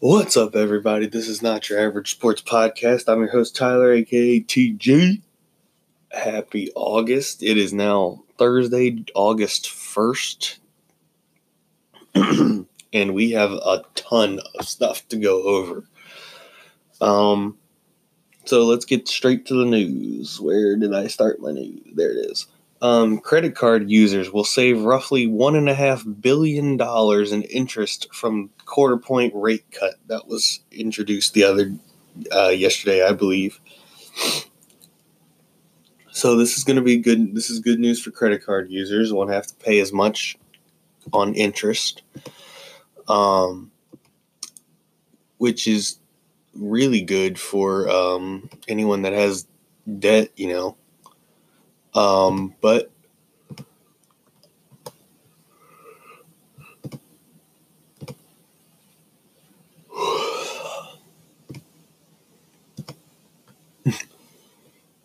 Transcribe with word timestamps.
What's 0.00 0.36
up, 0.36 0.56
everybody? 0.56 1.06
This 1.06 1.28
is 1.28 1.40
Not 1.40 1.70
Your 1.70 1.78
Average 1.78 2.10
Sports 2.10 2.42
Podcast. 2.42 3.08
I'm 3.08 3.20
your 3.20 3.30
host, 3.30 3.54
Tyler, 3.54 3.92
aka 3.92 4.40
TG. 4.40 5.22
Happy 6.10 6.70
August. 6.74 7.44
It 7.44 7.56
is 7.56 7.72
now 7.72 8.24
Thursday, 8.36 9.04
August 9.14 9.66
1st. 9.66 10.58
and 12.92 13.14
we 13.14 13.30
have 13.30 13.52
a 13.52 13.84
ton 13.94 14.40
of 14.58 14.68
stuff 14.68 15.06
to 15.08 15.16
go 15.16 15.42
over. 15.44 15.84
Um, 17.00 17.56
so 18.44 18.64
let's 18.64 18.84
get 18.84 19.06
straight 19.06 19.46
to 19.46 19.54
the 19.54 19.64
news. 19.64 20.40
Where 20.40 20.76
did 20.76 20.92
I 20.92 21.06
start 21.06 21.40
my 21.40 21.52
news? 21.52 21.80
There 21.94 22.10
it 22.10 22.30
is. 22.30 22.46
Um, 22.84 23.16
credit 23.16 23.54
card 23.54 23.90
users 23.90 24.30
will 24.30 24.44
save 24.44 24.82
roughly 24.82 25.26
one 25.26 25.56
and 25.56 25.70
a 25.70 25.74
half 25.74 26.04
billion 26.20 26.76
dollars 26.76 27.32
in 27.32 27.40
interest 27.44 28.08
from 28.12 28.50
quarter 28.66 28.98
point 28.98 29.32
rate 29.34 29.64
cut 29.70 29.94
that 30.08 30.28
was 30.28 30.60
introduced 30.70 31.32
the 31.32 31.44
other 31.44 31.74
uh, 32.30 32.48
yesterday, 32.48 33.02
I 33.02 33.12
believe. 33.12 33.58
So 36.10 36.36
this 36.36 36.58
is 36.58 36.64
going 36.64 36.76
to 36.76 36.82
be 36.82 36.98
good. 36.98 37.34
This 37.34 37.48
is 37.48 37.58
good 37.58 37.80
news 37.80 38.02
for 38.02 38.10
credit 38.10 38.44
card 38.44 38.70
users. 38.70 39.14
Won't 39.14 39.30
have 39.30 39.46
to 39.46 39.54
pay 39.54 39.80
as 39.80 39.90
much 39.90 40.36
on 41.10 41.32
interest, 41.32 42.02
um, 43.08 43.70
which 45.38 45.66
is 45.66 46.00
really 46.54 47.00
good 47.00 47.40
for 47.40 47.88
um, 47.88 48.50
anyone 48.68 49.00
that 49.02 49.14
has 49.14 49.46
debt. 49.98 50.28
You 50.36 50.48
know, 50.48 50.76
um, 51.94 52.54
but 52.60 52.90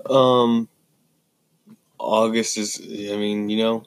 um, 0.10 0.68
August 2.00 2.58
is. 2.58 2.80
I 2.82 3.16
mean, 3.18 3.50
you 3.50 3.58
know, 3.58 3.84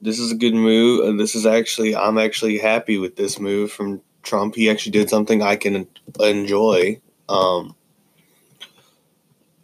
this 0.00 0.18
is 0.18 0.32
a 0.32 0.36
good 0.36 0.54
move, 0.54 1.06
and 1.06 1.18
this 1.18 1.34
is 1.34 1.46
actually. 1.46 1.94
I'm 1.94 2.18
actually 2.18 2.58
happy 2.58 2.98
with 2.98 3.16
this 3.16 3.38
move 3.38 3.72
from 3.72 4.00
Trump. 4.22 4.54
He 4.54 4.70
actually 4.70 4.92
did 4.92 5.10
something 5.10 5.42
I 5.42 5.56
can 5.56 5.86
enjoy. 6.20 7.00
Um, 7.28 7.74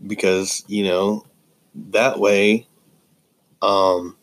because 0.07 0.65
you 0.69 0.85
know 0.85 1.25
that 1.75 2.19
way 2.19 2.67
um 3.63 4.17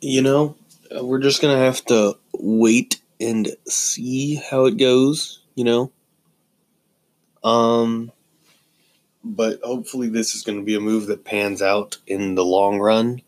you 0.00 0.22
know 0.22 0.56
we're 1.00 1.20
just 1.20 1.40
gonna 1.40 1.56
have 1.58 1.84
to 1.84 2.16
wait 2.32 3.00
and 3.20 3.56
see 3.66 4.34
how 4.34 4.66
it 4.66 4.76
goes 4.76 5.42
you 5.54 5.64
know? 5.64 5.92
Um 7.44 8.12
but 9.24 9.60
hopefully 9.62 10.08
this 10.08 10.34
is 10.34 10.42
going 10.42 10.58
to 10.58 10.64
be 10.64 10.74
a 10.74 10.80
move 10.80 11.06
that 11.06 11.24
pans 11.24 11.62
out 11.62 11.98
in 12.08 12.34
the 12.34 12.44
long 12.44 12.80
run. 12.80 13.22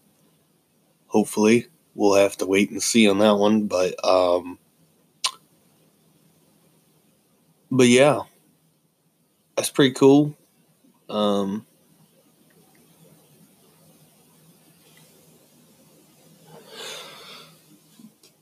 Hopefully 1.07 1.69
we'll 1.95 2.21
have 2.21 2.37
to 2.39 2.47
wait 2.47 2.71
and 2.71 2.83
see 2.83 3.09
on 3.09 3.19
that 3.19 3.37
one 3.37 3.67
but 3.67 4.05
um 4.05 4.59
but 7.75 7.89
yeah, 7.89 8.21
that's 9.57 9.69
pretty 9.69 9.93
cool. 9.95 10.37
Um, 11.11 11.67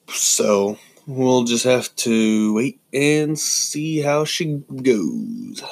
so 0.09 0.79
we'll 1.07 1.45
just 1.45 1.65
have 1.65 1.95
to 1.97 2.55
wait 2.55 2.79
and 2.93 3.39
see 3.39 4.01
how 4.01 4.27
she 4.27 4.63
goes. 4.83 5.63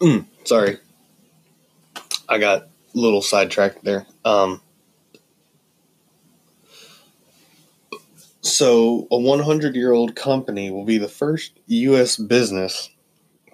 Mm, 0.00 0.26
sorry. 0.44 0.78
I 2.28 2.38
got 2.38 2.62
a 2.62 2.68
little 2.94 3.22
sidetracked 3.22 3.84
there. 3.84 4.06
Um, 4.24 4.60
so, 8.40 9.08
a 9.10 9.18
100 9.18 9.74
year 9.74 9.92
old 9.92 10.14
company 10.14 10.70
will 10.70 10.84
be 10.84 10.98
the 10.98 11.08
first 11.08 11.52
U.S. 11.66 12.16
business 12.16 12.90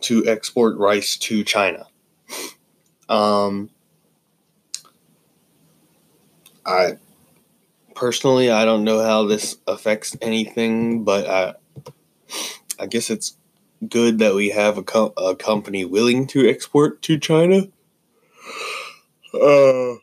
to 0.02 0.26
export 0.26 0.76
rice 0.76 1.16
to 1.16 1.42
China. 1.44 1.86
Um, 3.08 3.70
I 6.66 6.98
personally, 7.94 8.50
I 8.50 8.64
don't 8.64 8.84
know 8.84 9.02
how 9.02 9.26
this 9.26 9.56
affects 9.66 10.16
anything, 10.20 11.04
but 11.04 11.26
I, 11.26 11.54
I 12.78 12.86
guess 12.86 13.10
it's 13.10 13.36
good 13.88 14.18
that 14.18 14.34
we 14.34 14.50
have 14.50 14.78
a, 14.78 14.82
co- 14.82 15.14
a 15.16 15.36
company 15.36 15.84
willing 15.84 16.26
to 16.28 16.48
export 16.48 17.02
to 17.02 17.18
China. 17.18 17.68
Uh, 19.32 19.94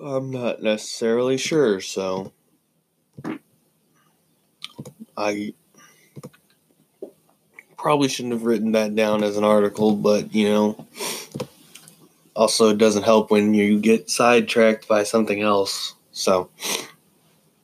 I'm 0.00 0.30
not 0.30 0.62
necessarily 0.62 1.38
sure, 1.38 1.80
so 1.80 2.32
I 5.16 5.54
probably 7.76 8.08
shouldn't 8.08 8.34
have 8.34 8.44
written 8.44 8.72
that 8.72 8.94
down 8.94 9.24
as 9.24 9.36
an 9.36 9.44
article, 9.44 9.96
but 9.96 10.34
you 10.34 10.48
know, 10.48 10.86
also 12.36 12.70
it 12.70 12.78
doesn't 12.78 13.04
help 13.04 13.30
when 13.30 13.54
you 13.54 13.80
get 13.80 14.10
sidetracked 14.10 14.86
by 14.86 15.04
something 15.04 15.40
else. 15.40 15.94
So, 16.12 16.50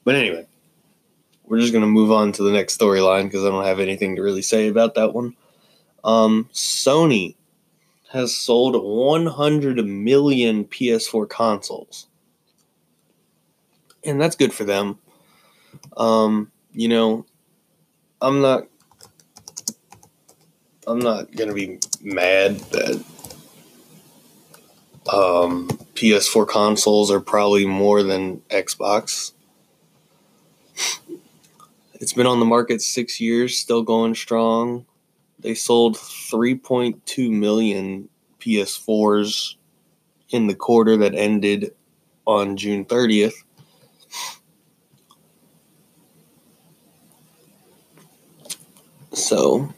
but 0.05 0.15
anyway, 0.15 0.47
we're 1.47 1.61
just 1.61 1.73
going 1.73 1.83
to 1.83 1.89
move 1.89 2.11
on 2.11 2.33
to 2.33 2.43
the 2.43 2.53
next 2.53 2.79
storyline 2.79 3.25
because 3.25 3.45
I 3.45 3.51
don't 3.51 3.65
have 3.65 3.81
anything 3.81 4.17
to 4.17 4.23
really 4.23 4.43
say 4.43 4.69
about 4.69 4.95
that 4.95 5.13
one. 5.13 5.37
Um, 6.03 6.49
Sony 6.53 7.37
has 8.11 8.37
sold 8.37 8.77
100 8.81 9.85
million 9.85 10.65
PS4 10.65 11.29
consoles. 11.29 12.07
And 14.05 14.21
that's 14.21 14.37
good 14.37 14.53
for 14.53 14.65
them. 14.65 14.99
Um, 15.97 16.53
you 16.73 16.89
know, 16.89 17.27
I'm 18.21 18.41
not 18.41 18.69
I'm 20.87 20.99
not 20.99 21.35
going 21.35 21.49
to 21.49 21.55
be 21.55 21.79
mad 22.03 22.59
that 22.59 23.05
um, 25.13 25.69
PS4 25.95 26.47
consoles 26.49 27.11
are 27.11 27.21
probably 27.21 27.67
more 27.67 28.03
than 28.03 28.41
Xbox. 28.51 29.33
It's 32.05 32.13
been 32.13 32.27
on 32.27 32.39
the 32.39 32.45
market 32.45 32.83
six 32.83 33.19
years, 33.19 33.57
still 33.57 33.83
going 33.83 34.15
strong. 34.15 34.85
They 35.39 35.55
sold 35.55 35.97
3.2 35.97 37.31
million 37.31 38.11
PS4s 38.41 39.55
in 40.29 40.47
the 40.47 40.55
quarter 40.55 40.99
that 40.99 41.15
ended 41.15 41.75
on 42.27 42.59
June 42.59 42.85
30th. 42.85 43.33
So, 49.15 49.73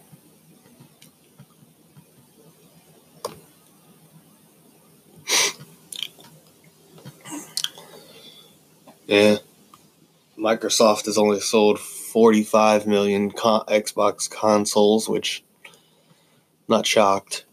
yeah, 9.06 9.36
Microsoft 10.36 11.04
has 11.06 11.16
only 11.16 11.38
sold 11.38 11.78
45 12.16 12.86
million 12.86 13.30
con- 13.30 13.66
Xbox 13.66 14.30
consoles, 14.30 15.06
which 15.06 15.44
not 16.66 16.86
shocked. 16.86 17.44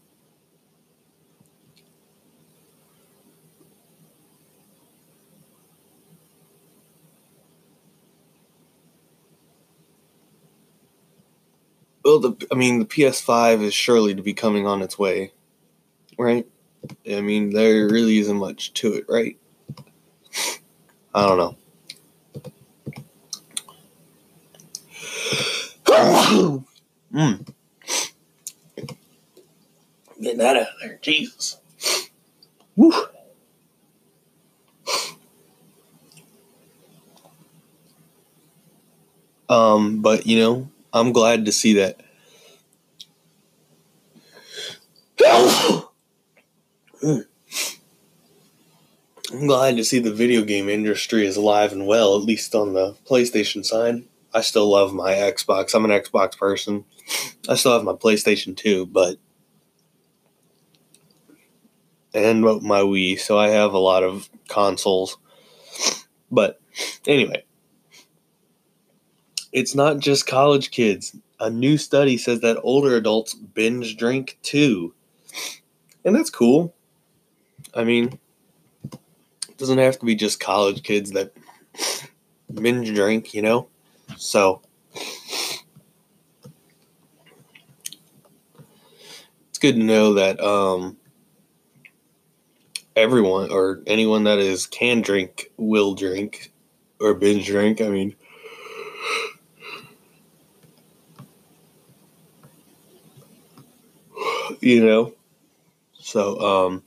Well, 12.02 12.20
the, 12.20 12.46
I 12.50 12.54
mean, 12.54 12.78
the 12.78 12.86
PS5 12.86 13.60
is 13.60 13.74
surely 13.74 14.14
to 14.14 14.22
be 14.22 14.32
coming 14.32 14.66
on 14.66 14.80
its 14.80 14.98
way, 14.98 15.34
right? 16.18 16.46
I 17.06 17.20
mean, 17.20 17.50
there 17.50 17.86
really 17.86 18.16
isn't 18.16 18.38
much 18.38 18.72
to 18.72 18.94
it, 18.94 19.04
right? 19.10 19.36
I 21.14 21.26
don't 21.26 21.36
know. 21.36 21.54
Mm. 27.12 27.54
Get 30.20 30.38
that 30.38 30.56
out 30.56 30.62
of 30.62 30.68
there, 30.80 30.98
Jesus. 31.02 31.58
Woo. 32.76 32.92
Um, 39.48 40.00
but 40.00 40.26
you 40.26 40.38
know, 40.38 40.68
I'm 40.92 41.12
glad 41.12 41.44
to 41.46 41.52
see 41.52 41.74
that. 41.74 42.00
I'm 49.32 49.46
glad 49.46 49.76
to 49.76 49.84
see 49.84 49.98
the 49.98 50.12
video 50.12 50.42
game 50.42 50.68
industry 50.68 51.26
is 51.26 51.36
alive 51.36 51.72
and 51.72 51.86
well, 51.86 52.16
at 52.16 52.22
least 52.22 52.54
on 52.54 52.72
the 52.72 52.94
PlayStation 53.08 53.64
side. 53.64 54.04
I 54.34 54.40
still 54.40 54.68
love 54.68 54.92
my 54.92 55.12
Xbox. 55.12 55.74
I'm 55.74 55.84
an 55.84 55.92
Xbox 55.92 56.36
person. 56.36 56.84
I 57.48 57.54
still 57.54 57.72
have 57.72 57.84
my 57.84 57.92
PlayStation 57.92 58.56
2, 58.56 58.86
but 58.86 59.18
and 62.12 62.42
my 62.42 62.80
Wii, 62.80 63.18
so 63.18 63.38
I 63.38 63.48
have 63.48 63.72
a 63.72 63.78
lot 63.78 64.02
of 64.02 64.28
consoles. 64.48 65.18
But 66.30 66.60
anyway, 67.06 67.44
it's 69.52 69.74
not 69.74 70.00
just 70.00 70.26
college 70.26 70.70
kids. 70.70 71.16
A 71.38 71.50
new 71.50 71.76
study 71.78 72.16
says 72.16 72.40
that 72.40 72.58
older 72.62 72.96
adults 72.96 73.34
binge 73.34 73.96
drink 73.96 74.38
too. 74.42 74.94
And 76.04 76.14
that's 76.14 76.30
cool. 76.30 76.74
I 77.72 77.84
mean, 77.84 78.18
it 79.48 79.58
doesn't 79.58 79.78
have 79.78 79.98
to 79.98 80.06
be 80.06 80.14
just 80.14 80.40
college 80.40 80.82
kids 80.82 81.12
that 81.12 81.32
binge 82.52 82.92
drink, 82.94 83.34
you 83.34 83.42
know? 83.42 83.68
So, 84.16 84.62
it's 89.48 89.58
good 89.58 89.76
to 89.76 89.82
know 89.82 90.14
that 90.14 90.40
um, 90.40 90.96
everyone 92.96 93.50
or 93.50 93.82
anyone 93.86 94.24
that 94.24 94.38
is 94.38 94.66
can 94.66 95.00
drink 95.00 95.50
will 95.56 95.94
drink 95.94 96.52
or 97.00 97.14
binge 97.14 97.46
drink. 97.46 97.80
I 97.80 97.88
mean, 97.88 98.14
you 104.60 104.84
know, 104.84 105.14
so 105.94 106.40
um, 106.40 106.82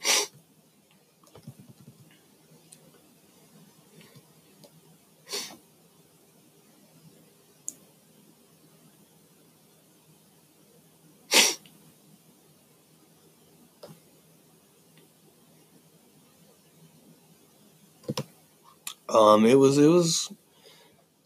Um, 19.09 19.45
it 19.45 19.55
was 19.55 19.77
it 19.77 19.87
was, 19.87 20.31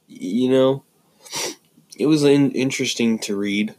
you 0.07 0.49
know, 0.49 0.83
it 1.97 2.05
was 2.05 2.23
in, 2.23 2.51
interesting 2.51 3.19
to 3.19 3.35
read. 3.35 3.75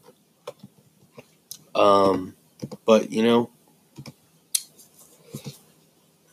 Um, 1.75 2.35
but 2.85 3.13
you 3.13 3.23
know, 3.23 3.51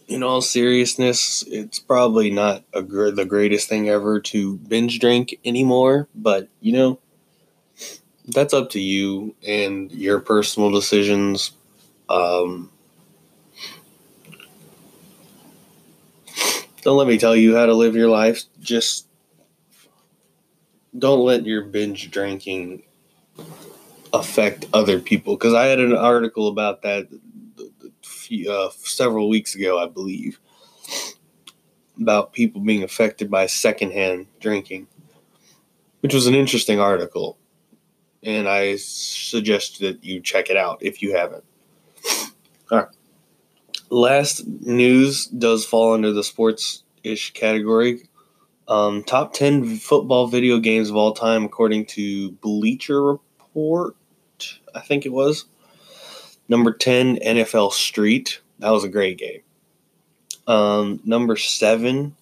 in 0.08 0.24
all 0.24 0.42
seriousness, 0.42 1.44
it's 1.48 1.80
probably 1.80 2.32
not 2.32 2.64
a 2.74 2.82
gr- 2.82 3.12
the 3.12 3.26
greatest 3.26 3.70
thing 3.70 3.90
ever 3.90 4.20
to 4.20 4.58
binge 4.58 5.00
drink 5.00 5.40
anymore. 5.46 6.08
But 6.16 6.50
you 6.60 6.74
know, 6.74 7.00
that's 8.28 8.54
up 8.54 8.72
to 8.72 8.80
you 8.80 9.36
and 9.48 9.92
your 9.92 10.20
personal 10.20 10.72
decisions. 10.72 11.52
Um, 12.10 12.72
Don't 16.82 16.98
let 16.98 17.08
me 17.08 17.18
tell 17.18 17.36
you 17.36 17.56
how 17.56 17.66
to 17.66 17.74
live 17.74 17.96
your 17.96 18.10
life. 18.10 18.44
Just 18.60 19.08
don't 20.98 21.20
let 21.20 21.46
your 21.46 21.64
binge 21.64 22.10
drinking 22.10 22.84
affect 24.14 24.66
other 24.74 25.00
people. 25.00 25.36
Because 25.36 25.54
I 25.54 25.66
had 25.66 25.80
an 25.80 25.96
article 25.96 26.48
about 26.48 26.82
that 26.84 27.08
uh, 28.50 28.70
several 28.78 29.30
weeks 29.30 29.56
ago, 29.56 29.80
I 29.80 29.88
believe, 29.88 30.40
about 32.00 32.34
people 32.34 32.62
being 32.62 32.84
affected 32.84 33.30
by 33.30 33.46
secondhand 33.46 34.28
drinking, 34.40 34.88
which 36.00 36.14
was 36.14 36.28
an 36.28 36.36
interesting 36.36 36.80
article. 36.80 37.38
And 38.24 38.48
I 38.48 38.78
suggest 38.78 39.80
that 39.80 40.04
you 40.04 40.22
check 40.22 40.50
it 40.50 40.58
out 40.58 40.80
if 40.82 41.02
you 41.02 41.16
haven't. 41.16 41.44
All 42.72 42.80
right 42.80 42.99
last 43.90 44.46
news 44.48 45.26
does 45.28 45.66
fall 45.66 45.94
under 45.94 46.12
the 46.12 46.24
sports 46.24 46.84
ish 47.04 47.34
category. 47.34 48.10
Um, 48.68 49.04
top 49.04 49.34
10 49.34 49.78
football 49.78 50.28
video 50.28 50.60
games 50.60 50.90
of 50.90 50.96
all 50.96 51.14
time, 51.14 51.44
according 51.44 51.88
to 51.88 52.32
Bleacher 52.34 53.04
Report, 53.04 53.96
I 54.76 54.82
think 54.82 55.06
it 55.06 55.12
was. 55.12 55.46
Number 56.48 56.72
10, 56.72 57.18
NFL 57.18 57.74
Street. 57.74 58.42
That 58.60 58.70
was 58.70 58.84
a 58.84 58.90
great 58.90 59.18
game. 59.18 59.42
Um, 60.48 61.00
number 61.04 61.36
7, 61.36 62.16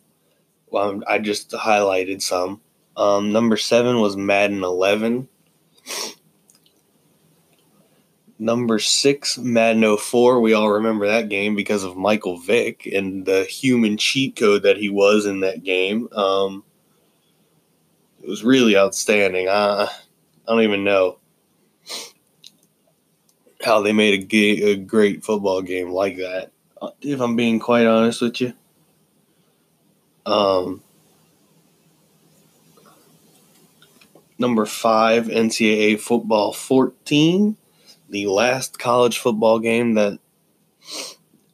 well, 0.70 1.02
I 1.08 1.20
just 1.20 1.52
highlighted 1.52 2.22
some. 2.22 2.62
Um, 2.96 3.32
number 3.32 3.58
7 3.58 4.00
was 4.00 4.18
Madden 4.18 4.64
11. 4.64 5.28
Number 8.40 8.78
six, 8.78 9.38
Madden 9.38 9.98
04. 9.98 10.40
We 10.40 10.54
all 10.54 10.70
remember 10.70 11.08
that 11.08 11.30
game 11.30 11.56
because 11.56 11.84
of 11.84 11.98
Michael 11.98 12.38
Vick 12.38 12.86
and 12.86 13.26
the 13.26 13.44
human 13.46 13.98
cheat 13.98 14.36
code 14.36 14.62
that 14.62 14.78
he 14.78 14.90
was 14.90 15.26
in 15.26 15.40
that 15.40 15.64
game. 15.64 16.08
Um, 16.12 16.64
it 18.22 18.30
was 18.30 18.44
really 18.44 18.78
outstanding. 18.78 19.50
I, 19.50 19.86
I 19.86 19.90
don't 20.48 20.62
even 20.62 20.84
know 20.84 21.18
how 23.64 23.82
they 23.82 23.92
made 23.92 24.32
a, 24.32 24.76
great 24.76 25.24
football 25.24 25.64
game 25.64 25.90
like 25.90 26.18
that. 26.18 26.52
If 27.02 27.20
I'm 27.20 27.36
being 27.36 27.60
quite 27.60 27.88
honest 27.88 28.22
with 28.22 28.40
you. 28.40 28.54
Um, 30.28 30.84
number 34.38 34.66
five, 34.68 35.26
NCAA 35.26 36.00
football 36.00 36.54
14 36.54 37.58
the 38.10 38.28
last 38.28 38.80
college 38.80 39.20
football 39.20 39.60
game 39.60 39.96
that 39.96 40.20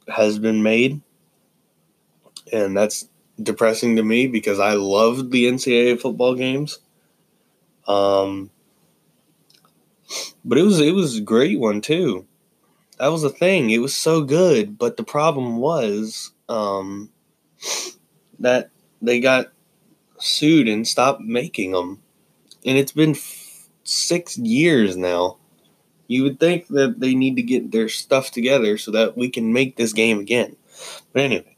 has 0.08 0.38
been 0.38 0.62
made. 0.62 1.00
And 2.52 2.76
that's 2.76 3.08
depressing 3.42 3.96
to 3.96 4.02
me 4.02 4.26
because 4.26 4.60
I 4.60 4.74
loved 4.74 5.30
the 5.30 5.46
NCAA 5.46 6.00
football 6.00 6.34
games. 6.34 6.78
Um, 7.86 8.50
but 10.44 10.58
it 10.58 10.62
was 10.62 10.80
it 10.80 10.94
was 10.94 11.18
a 11.18 11.22
great 11.22 11.58
one 11.58 11.80
too. 11.80 12.26
That 12.98 13.08
was 13.08 13.22
the 13.22 13.30
thing. 13.30 13.70
It 13.70 13.78
was 13.78 13.94
so 13.94 14.22
good, 14.22 14.78
but 14.78 14.96
the 14.96 15.04
problem 15.04 15.56
was 15.56 16.32
um, 16.48 17.10
that 18.38 18.70
they 19.02 19.20
got 19.20 19.46
sued 20.18 20.68
and 20.68 20.86
stopped 20.86 21.20
making 21.20 21.72
them, 21.72 22.02
and 22.64 22.78
it's 22.78 22.92
been 22.92 23.10
f- 23.10 23.68
six 23.82 24.38
years 24.38 24.96
now. 24.96 25.38
You 26.06 26.22
would 26.24 26.38
think 26.38 26.68
that 26.68 27.00
they 27.00 27.14
need 27.14 27.36
to 27.36 27.42
get 27.42 27.72
their 27.72 27.88
stuff 27.88 28.30
together 28.30 28.76
so 28.76 28.90
that 28.90 29.16
we 29.16 29.30
can 29.30 29.52
make 29.52 29.76
this 29.76 29.92
game 29.92 30.18
again. 30.18 30.56
But 31.12 31.22
anyway, 31.22 31.56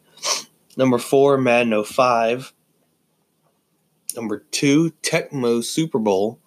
number 0.76 0.99
four, 0.99 1.37
Madden 1.37 1.83
05. 1.85 2.53
Number 4.15 4.45
two, 4.50 4.93
Tecmo 5.03 5.62
Super 5.62 5.99
Bowl. 5.99 6.38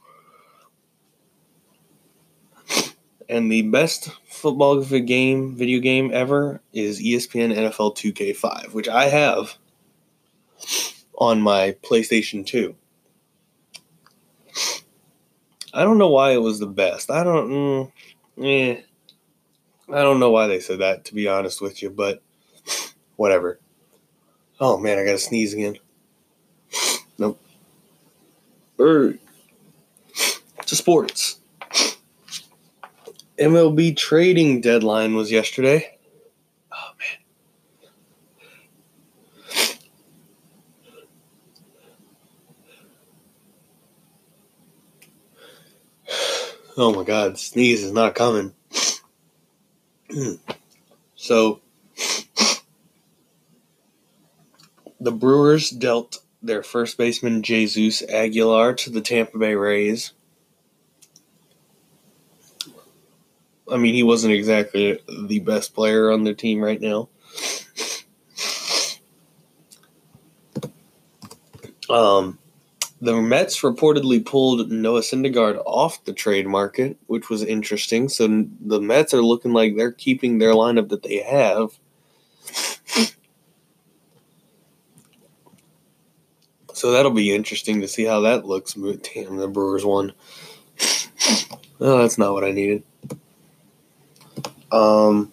And 3.27 3.51
the 3.51 3.62
best 3.62 4.10
football 4.27 4.82
game, 4.82 5.56
video 5.56 5.79
game 5.79 6.10
ever 6.12 6.62
is 6.74 7.00
ESPN 7.00 7.56
NFL 7.56 7.96
2K5, 7.96 8.74
which 8.74 8.88
I 8.88 9.06
have 9.06 9.56
on 11.15 11.39
my 11.39 11.75
PlayStation 11.84 12.44
2. 12.44 12.75
I 15.73 15.83
don't 15.83 15.97
know 15.97 16.09
why 16.09 16.31
it 16.31 16.41
was 16.41 16.59
the 16.59 16.67
best. 16.67 17.11
I 17.11 17.23
don't. 17.23 17.49
Mm, 17.49 17.91
eh. 18.43 18.81
I 19.91 20.01
don't 20.01 20.19
know 20.19 20.31
why 20.31 20.47
they 20.47 20.59
said 20.59 20.79
that, 20.79 21.05
to 21.05 21.15
be 21.15 21.27
honest 21.27 21.61
with 21.61 21.81
you, 21.81 21.89
but 21.89 22.21
whatever. 23.15 23.59
Oh 24.59 24.77
man, 24.77 24.97
I 24.97 25.05
gotta 25.05 25.17
sneeze 25.17 25.53
again. 25.53 25.77
Nope. 27.17 27.39
Er, 28.79 29.17
to 30.65 30.75
sports. 30.75 31.39
MLB 33.39 33.95
trading 33.95 34.61
deadline 34.61 35.15
was 35.15 35.31
yesterday. 35.31 35.97
Oh 36.71 36.91
man. 36.99 37.19
Oh 46.81 46.93
my 46.93 47.03
god, 47.03 47.38
sneeze 47.38 47.83
is 47.83 47.91
not 47.91 48.15
coming. 48.15 48.53
so 51.15 51.59
the 54.98 55.12
Brewers 55.12 55.71
dealt 55.71 56.19
their 56.41 56.63
first 56.63 56.98
baseman 56.98 57.43
Jesus 57.43 58.01
Aguilar 58.03 58.75
to 58.75 58.89
the 58.89 59.01
Tampa 59.01 59.38
Bay 59.38 59.55
Rays. 59.55 60.13
I 63.69 63.75
mean, 63.75 63.93
he 63.93 64.03
wasn't 64.03 64.33
exactly 64.33 65.00
the 65.27 65.39
best 65.39 65.74
player 65.74 66.09
on 66.09 66.24
their 66.24 66.33
team 66.33 66.62
right 66.62 66.79
now. 66.79 67.09
Um, 71.89 72.39
the 73.01 73.22
Mets 73.22 73.62
reportedly 73.62 74.25
pulled 74.25 74.70
Noah 74.70 75.01
Syndergaard 75.01 75.62
off 75.65 76.03
the 76.03 76.13
trade 76.13 76.48
market, 76.48 76.98
which 77.08 77.29
was 77.29 77.44
interesting. 77.44 78.10
So 78.10 78.46
the 78.60 78.82
Mets 78.82 79.13
are 79.13 79.22
looking 79.22 79.53
like 79.53 79.75
they're 79.75 79.91
keeping 79.91 80.38
their 80.38 80.53
lineup 80.53 80.89
that 80.89 81.03
they 81.03 81.18
have. 81.18 81.79
So 86.74 86.91
that'll 86.91 87.12
be 87.12 87.36
interesting 87.36 87.82
to 87.82 87.88
see 87.88 88.06
how 88.06 88.22
that 88.22 88.46
looks. 88.46 88.74
Damn, 88.74 89.38
the 89.38 89.48
Brewers 89.48 89.86
won. 89.86 90.13
Oh, 91.82 92.00
that's 92.00 92.18
not 92.18 92.34
what 92.34 92.44
I 92.44 92.51
needed. 92.51 92.84
Um, 94.72 95.32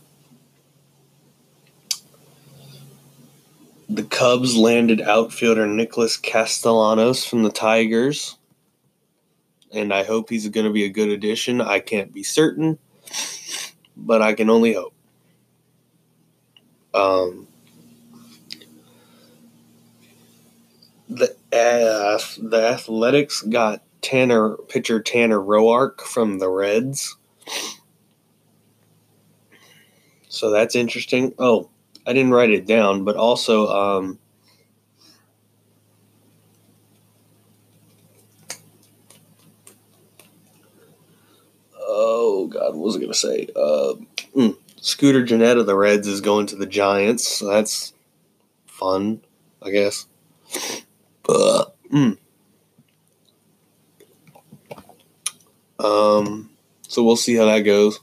the 3.97 4.05
Cubs 4.05 4.55
landed 4.55 5.01
outfielder 5.01 5.67
Nicholas 5.67 6.19
Castellanos 6.19 7.25
from 7.25 7.43
the 7.43 7.51
Tigers. 7.51 8.37
And 9.73 9.93
I 9.93 10.05
hope 10.05 10.29
he's 10.29 10.47
going 10.49 10.67
to 10.67 10.73
be 10.73 10.85
a 10.85 10.91
good 10.91 11.09
addition. 11.09 11.63
I 11.63 11.81
can't 11.81 12.13
be 12.13 12.23
certain, 12.23 12.79
but 13.97 14.21
I 14.21 14.35
can 14.35 14.51
only 14.51 14.75
hope. 14.75 14.95
Um, 16.93 17.49
the 21.09 21.35
uh, 21.53 22.19
the 22.39 22.69
Athletics 22.73 23.41
got 23.43 23.83
Tanner 24.03 24.57
pitcher 24.69 25.01
Tanner 25.01 25.41
Roark 25.41 26.03
from 26.03 26.39
the 26.39 26.51
Reds. 26.51 27.17
So 30.29 30.51
that's 30.51 30.77
interesting. 30.77 31.35
Oh, 31.39 31.71
I 32.07 32.13
didn't 32.13 32.31
write 32.31 32.51
it 32.51 32.67
down, 32.67 33.05
but 33.05 33.17
also 33.17 33.67
um, 33.69 34.19
oh 41.79 42.47
god, 42.47 42.75
what 42.75 42.85
was 42.85 42.97
I 42.97 43.01
gonna 43.01 43.15
say? 43.15 43.49
Uh, 43.57 43.95
mm, 44.37 44.57
Scooter 44.81 45.25
Gennett 45.25 45.59
of 45.59 45.67
the 45.67 45.75
Reds 45.75 46.07
is 46.07 46.21
going 46.21 46.47
to 46.47 46.57
the 46.57 46.67
Giants. 46.67 47.27
So 47.27 47.49
that's 47.49 47.93
fun, 48.67 49.21
I 49.61 49.71
guess. 49.71 50.07
Mm. 51.93 52.19
Um, 55.79 56.51
so 56.83 57.03
we'll 57.03 57.17
see 57.17 57.35
how 57.37 57.47
that 57.47 57.61
goes. 57.61 58.01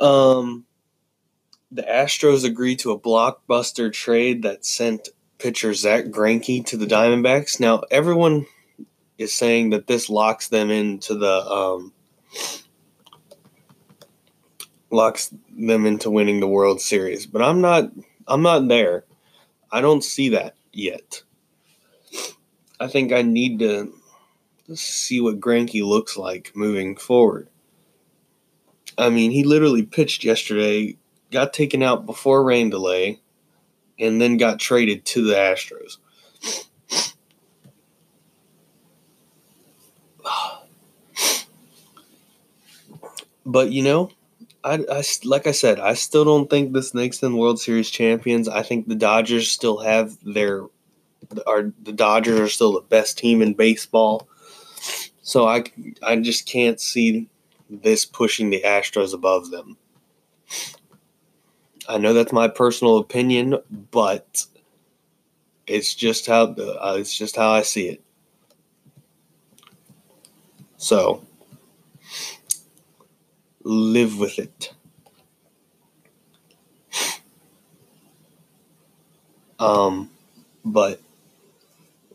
Um, 0.00 0.64
the 1.70 1.82
Astros 1.82 2.44
agreed 2.44 2.78
to 2.80 2.92
a 2.92 2.98
blockbuster 2.98 3.92
trade 3.92 4.42
that 4.42 4.64
sent 4.64 5.08
pitcher 5.38 5.74
Zack 5.74 6.06
Greinke 6.06 6.64
to 6.66 6.76
the 6.76 6.86
Diamondbacks. 6.86 7.58
Now, 7.58 7.82
everyone 7.90 8.46
is 9.18 9.34
saying 9.34 9.70
that 9.70 9.86
this 9.86 10.08
locks 10.08 10.48
them 10.48 10.70
into 10.70 11.14
the 11.14 11.32
um, 11.32 11.92
locks 14.90 15.34
them 15.56 15.86
into 15.86 16.10
winning 16.10 16.40
the 16.40 16.48
World 16.48 16.80
Series, 16.80 17.26
but 17.26 17.42
I'm 17.42 17.60
not. 17.60 17.90
I'm 18.26 18.42
not 18.42 18.68
there. 18.68 19.04
I 19.70 19.80
don't 19.80 20.02
see 20.02 20.30
that 20.30 20.54
yet. 20.72 21.22
I 22.80 22.86
think 22.86 23.12
I 23.12 23.22
need 23.22 23.58
to 23.58 23.92
see 24.74 25.20
what 25.20 25.40
Greinke 25.40 25.84
looks 25.84 26.16
like 26.16 26.52
moving 26.54 26.96
forward. 26.96 27.48
I 28.96 29.10
mean, 29.10 29.30
he 29.30 29.44
literally 29.44 29.82
pitched 29.82 30.24
yesterday, 30.24 30.96
got 31.30 31.52
taken 31.52 31.82
out 31.82 32.06
before 32.06 32.44
rain 32.44 32.70
delay, 32.70 33.20
and 33.98 34.20
then 34.20 34.36
got 34.36 34.58
traded 34.58 35.04
to 35.06 35.24
the 35.24 35.34
Astros. 35.34 35.98
But 43.46 43.70
you 43.72 43.82
know, 43.82 44.10
I, 44.64 44.82
I 44.90 45.02
like 45.24 45.46
I 45.46 45.50
said, 45.50 45.78
I 45.78 45.92
still 45.92 46.24
don't 46.24 46.48
think 46.48 46.72
this 46.72 46.94
makes 46.94 47.18
them 47.18 47.36
World 47.36 47.60
Series 47.60 47.90
champions. 47.90 48.48
I 48.48 48.62
think 48.62 48.88
the 48.88 48.94
Dodgers 48.94 49.50
still 49.50 49.78
have 49.80 50.16
their 50.24 50.64
are 51.46 51.72
the 51.82 51.92
Dodgers 51.92 52.40
are 52.40 52.48
still 52.48 52.72
the 52.72 52.80
best 52.80 53.18
team 53.18 53.42
in 53.42 53.52
baseball. 53.52 54.26
So 55.20 55.46
I 55.46 55.64
I 56.02 56.16
just 56.16 56.48
can't 56.48 56.80
see 56.80 57.28
this 57.68 58.04
pushing 58.04 58.50
the 58.50 58.62
Astros 58.64 59.14
above 59.14 59.50
them. 59.50 59.76
I 61.88 61.98
know 61.98 62.12
that's 62.12 62.32
my 62.32 62.48
personal 62.48 62.98
opinion, 62.98 63.58
but 63.90 64.46
it's 65.66 65.94
just 65.94 66.26
how 66.26 66.44
uh, 66.44 66.96
it's 66.98 67.16
just 67.16 67.36
how 67.36 67.50
I 67.50 67.62
see 67.62 67.88
it. 67.88 68.02
So 70.76 71.22
live 73.62 74.18
with 74.18 74.38
it. 74.38 74.72
Um, 79.58 80.10
but 80.64 81.00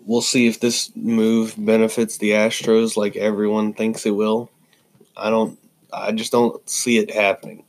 we'll 0.06 0.22
see 0.22 0.48
if 0.48 0.60
this 0.60 0.92
move 0.96 1.56
benefits 1.58 2.18
the 2.18 2.32
Astros 2.32 2.96
like 2.96 3.16
everyone 3.16 3.74
thinks 3.74 4.06
it 4.06 4.12
will. 4.12 4.52
I 5.20 5.30
don't. 5.30 5.60
I 5.92 6.12
just 6.12 6.32
don't 6.32 6.68
see 6.70 6.98
it 6.98 7.12
happening. 7.12 7.64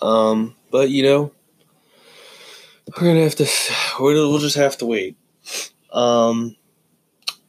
Um, 0.00 0.54
but 0.70 0.90
you 0.90 1.02
know, 1.02 1.32
we're 2.88 3.08
gonna 3.08 3.22
have 3.22 3.36
to. 3.36 3.48
We'll 3.98 4.38
just 4.38 4.56
have 4.56 4.76
to 4.78 4.86
wait. 4.86 5.16
Um, 5.92 6.56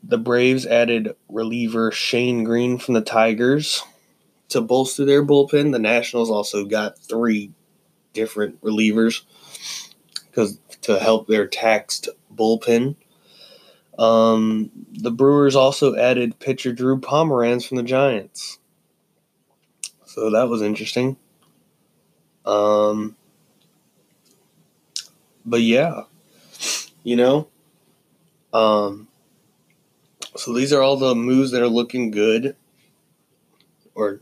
the 0.03 0.17
Braves 0.17 0.65
added 0.65 1.15
reliever 1.27 1.91
Shane 1.91 2.43
Greene 2.43 2.77
from 2.77 2.93
the 2.93 3.01
Tigers 3.01 3.83
to 4.49 4.61
bolster 4.61 5.03
their 5.03 5.25
bullpen. 5.25 5.71
The 5.71 5.79
Nationals 5.79 6.29
also 6.29 6.65
got 6.65 6.99
three 6.99 7.51
different 8.13 8.61
relievers 8.61 9.23
because 10.35 10.59
to 10.81 10.99
help 10.99 11.27
their 11.27 11.47
taxed 11.47 12.09
bullpen. 12.33 12.95
Um, 13.97 14.69
the 14.91 15.11
Brewers 15.11 15.55
also 15.55 15.95
added 15.95 16.39
pitcher 16.39 16.73
Drew 16.73 16.99
Pomeranz 16.99 17.65
from 17.65 17.77
the 17.77 17.83
Giants, 17.83 18.59
so 20.05 20.29
that 20.31 20.49
was 20.49 20.61
interesting. 20.61 21.15
Um, 22.45 23.15
but 25.45 25.61
yeah, 25.61 26.01
you 27.03 27.15
know, 27.15 27.47
um, 28.51 29.07
so 30.35 30.53
these 30.53 30.73
are 30.73 30.81
all 30.81 30.97
the 30.97 31.15
moves 31.15 31.51
that 31.51 31.61
are 31.61 31.69
looking 31.69 32.11
good, 32.11 32.57
or 33.93 34.19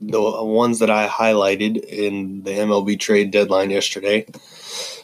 the 0.00 0.22
ones 0.42 0.78
that 0.78 0.90
I 0.90 1.06
highlighted 1.06 1.84
in 1.84 2.44
the 2.44 2.52
MLB 2.52 2.98
trade 2.98 3.30
deadline 3.30 3.68
yesterday. 3.68 4.26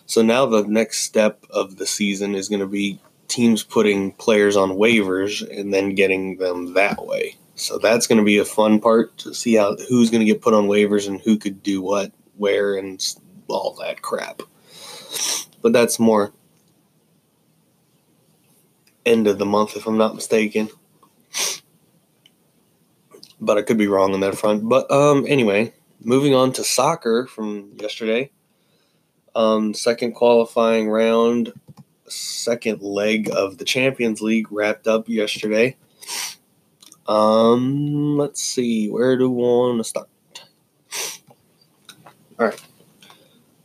So 0.09 0.23
now 0.23 0.47
the 0.47 0.65
next 0.65 1.00
step 1.00 1.45
of 1.50 1.77
the 1.77 1.87
season 1.87 2.35
is 2.35 2.49
going 2.49 2.62
to 2.62 2.67
be 2.67 2.99
teams 3.29 3.62
putting 3.62 4.12
players 4.12 4.57
on 4.57 4.71
waivers 4.71 5.47
and 5.47 5.73
then 5.73 5.95
getting 5.95 6.38
them 6.38 6.73
that 6.73 7.05
way. 7.05 7.37
So 7.57 7.77
that's 7.77 8.07
going 8.07 8.17
to 8.17 8.25
be 8.25 8.38
a 8.38 8.45
fun 8.47 8.81
part 8.81 9.19
to 9.19 9.35
see 9.35 9.57
how 9.57 9.77
who's 9.77 10.11
going 10.11 10.21
to 10.21 10.33
get 10.33 10.41
put 10.41 10.55
on 10.55 10.67
waivers 10.67 11.07
and 11.07 11.21
who 11.21 11.37
could 11.37 11.62
do 11.62 11.83
what, 11.83 12.11
where, 12.38 12.75
and 12.75 13.05
all 13.49 13.77
that 13.83 14.00
crap. 14.00 14.41
But 15.61 15.75
that's 15.75 15.99
more 15.99 16.33
end 19.05 19.27
of 19.27 19.38
the 19.38 19.45
month, 19.45 19.77
if 19.77 19.87
I'm 19.87 19.99
not 19.99 20.15
mistaken. 20.15 20.71
But 23.38 23.59
I 23.59 23.62
could 23.62 23.77
be 23.79 23.88
wrong 23.88 24.15
on 24.15 24.21
that 24.21 24.38
front. 24.38 24.67
But 24.71 24.91
um, 24.91 25.27
anyway, 25.29 25.75
moving 26.00 26.35
on 26.35 26.55
to 26.55 26.65
soccer 26.65 27.27
from 27.27 27.73
yesterday. 27.77 28.31
Um, 29.38 29.73
second 29.73 30.12
qualifying 30.12 30.88
round, 30.88 31.52
second 32.09 32.83
leg 32.83 33.30
of 33.33 33.59
the 33.59 33.64
Champions 33.64 34.21
League 34.21 34.50
wrapped 34.50 34.88
up 34.88 35.09
yesterday. 35.09 35.76
Um, 37.07 38.18
let's 38.18 38.42
see, 38.42 38.88
where 38.88 39.16
do 39.16 39.30
we 39.30 39.37
want 39.37 39.78
to 39.78 39.85
start? 39.85 40.09
All 42.38 42.47
right. 42.47 42.62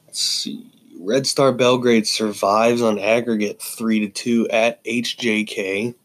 Let's 0.06 0.22
see. 0.22 0.70
Red 1.00 1.25
Star 1.25 1.51
Belgrade 1.51 2.08
survives 2.08 2.82
on 2.82 3.00
aggregate 3.00 3.62
3 3.62 4.01
to 4.01 4.10
2 4.10 4.50
at 4.50 4.84
HJK. 4.86 5.96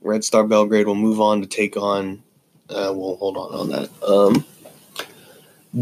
Red 0.00 0.24
Star 0.24 0.44
Belgrade 0.44 0.86
will 0.86 0.94
move 0.94 1.20
on 1.20 1.42
to 1.42 1.46
take 1.46 1.76
on 1.76 2.22
uh, 2.70 2.92
we'll 2.94 3.16
hold 3.16 3.36
on 3.36 3.54
on 3.54 3.68
that. 3.68 3.90
Um, 4.02 4.44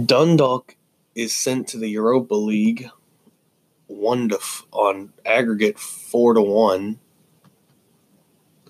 Dundalk 0.06 0.74
is 1.14 1.34
sent 1.34 1.68
to 1.68 1.78
the 1.78 1.90
Europa 1.90 2.34
League 2.34 2.88
one 3.86 4.28
to 4.30 4.36
f- 4.36 4.66
on 4.72 5.12
aggregate 5.24 5.78
four 5.78 6.34
to 6.34 6.40
one. 6.42 6.98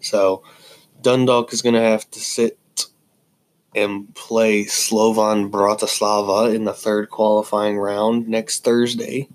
So 0.00 0.42
Dundalk 1.00 1.52
is 1.52 1.62
going 1.62 1.74
to 1.74 1.80
have 1.80 2.10
to 2.10 2.20
sit 2.20 2.58
and 3.74 4.14
play 4.14 4.64
Slovan 4.64 5.50
Bratislava 5.50 6.54
in 6.54 6.64
the 6.64 6.74
third 6.74 7.08
qualifying 7.08 7.78
round 7.78 8.28
next 8.28 8.64
Thursday. 8.64 9.28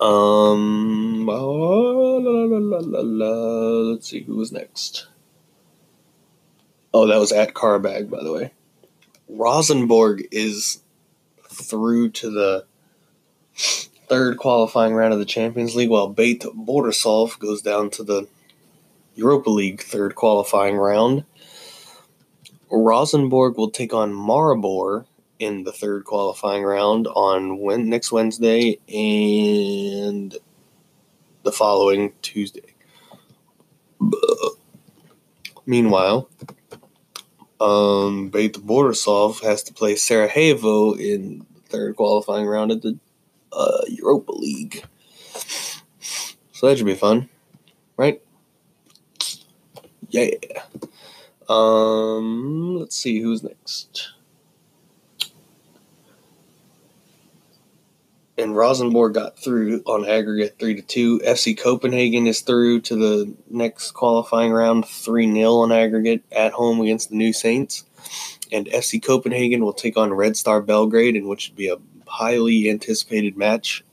Um, 0.00 1.24
la, 1.26 1.40
la, 1.40 3.00
la, 3.00 3.26
let's 3.92 4.10
see 4.10 4.22
who 4.22 4.36
was 4.36 4.52
next. 4.52 5.06
Oh, 6.92 7.06
that 7.06 7.18
was 7.18 7.32
at 7.32 7.54
Qarabag, 7.54 8.10
by 8.10 8.22
the 8.22 8.32
way. 8.32 8.52
Rosenborg 9.36 10.28
is 10.30 10.80
through 11.48 12.10
to 12.10 12.30
the 12.30 12.64
third 13.56 14.38
qualifying 14.38 14.94
round 14.94 15.12
of 15.12 15.18
the 15.18 15.24
Champions 15.24 15.74
League, 15.74 15.90
while 15.90 16.08
Bate 16.08 16.42
Borisov 16.42 17.38
goes 17.38 17.60
down 17.60 17.90
to 17.90 18.04
the 18.04 18.28
Europa 19.14 19.50
League 19.50 19.82
third 19.82 20.14
qualifying 20.14 20.76
round. 20.76 21.24
Rosenborg 22.70 23.56
will 23.56 23.70
take 23.70 23.92
on 23.92 24.12
Maribor 24.12 25.06
in 25.38 25.64
the 25.64 25.72
third 25.72 26.04
qualifying 26.04 26.62
round 26.62 27.06
on 27.08 27.58
when, 27.58 27.88
next 27.88 28.12
Wednesday 28.12 28.78
and 28.88 30.36
the 31.42 31.52
following 31.52 32.12
Tuesday. 32.22 32.74
Meanwhile, 35.66 36.28
um, 37.60 38.28
Bate 38.28 38.54
Borisov 38.54 39.42
has 39.42 39.62
to 39.64 39.74
play 39.74 39.96
Sarajevo 39.96 40.92
in 40.94 41.46
the 41.54 41.60
third 41.68 41.96
qualifying 41.96 42.46
round 42.46 42.70
of 42.72 42.82
the 42.82 42.98
uh, 43.52 43.82
Europa 43.88 44.32
League. 44.32 44.84
So 46.52 46.68
that 46.68 46.76
should 46.76 46.86
be 46.86 46.94
fun, 46.94 47.28
right? 47.96 48.20
Yeah. 50.08 50.30
Um, 51.48 52.76
let's 52.76 52.96
see 52.96 53.20
who's 53.20 53.42
next. 53.42 54.13
And 58.36 58.56
Rosenborg 58.56 59.14
got 59.14 59.38
through 59.38 59.82
on 59.86 60.08
aggregate 60.08 60.56
three 60.58 60.74
to 60.74 60.82
two. 60.82 61.20
FC 61.20 61.56
Copenhagen 61.56 62.26
is 62.26 62.40
through 62.40 62.80
to 62.82 62.96
the 62.96 63.34
next 63.48 63.92
qualifying 63.92 64.52
round 64.52 64.86
three 64.86 65.32
0 65.32 65.52
on 65.52 65.72
aggregate 65.72 66.24
at 66.32 66.52
home 66.52 66.80
against 66.80 67.10
the 67.10 67.16
New 67.16 67.32
Saints. 67.32 67.84
And 68.50 68.66
FC 68.66 69.02
Copenhagen 69.02 69.64
will 69.64 69.72
take 69.72 69.96
on 69.96 70.12
Red 70.12 70.36
Star 70.36 70.60
Belgrade, 70.60 71.16
in 71.16 71.28
which 71.28 71.48
would 71.48 71.56
be 71.56 71.68
a 71.68 71.76
highly 72.06 72.68
anticipated 72.68 73.36
match 73.36 73.84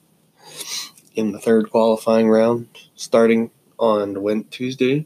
in 1.16 1.32
the 1.32 1.40
third 1.40 1.70
qualifying 1.70 2.30
round, 2.30 2.68
starting 2.96 3.52
on 3.78 4.22
Wednesday, 4.22 5.06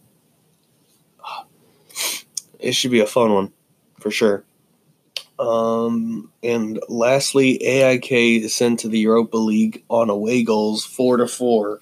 it 2.59 2.73
should 2.73 2.91
be 2.91 2.99
a 2.99 3.07
fun 3.07 3.33
one 3.33 3.53
for 3.99 4.11
sure. 4.11 4.43
Um, 5.37 6.31
and 6.41 6.79
lastly, 6.87 7.61
AIK 7.63 8.11
is 8.11 8.55
sent 8.55 8.79
to 8.79 8.87
the 8.87 8.99
Europa 8.99 9.37
League 9.37 9.83
on 9.89 10.09
away 10.09 10.43
goals 10.43 10.85
four 10.85 11.17
to 11.17 11.27
four 11.27 11.79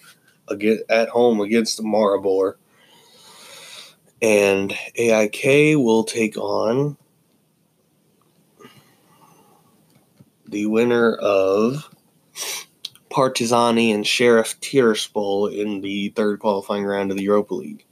at 0.89 1.09
home 1.09 1.41
against 1.41 1.81
Maribor. 1.81 2.55
And 4.21 4.73
AIK 4.95 5.77
will 5.77 6.03
take 6.03 6.37
on 6.37 6.97
the 10.47 10.65
winner 10.65 11.15
of 11.15 11.89
Partizani 13.09 13.93
and 13.93 14.07
Sheriff 14.07 14.59
Tiraspol 14.61 15.53
in 15.53 15.81
the 15.81 16.09
third 16.09 16.39
qualifying 16.39 16.83
round 16.83 17.11
of 17.11 17.17
the 17.17 17.23
Europa 17.23 17.53
League. 17.53 17.85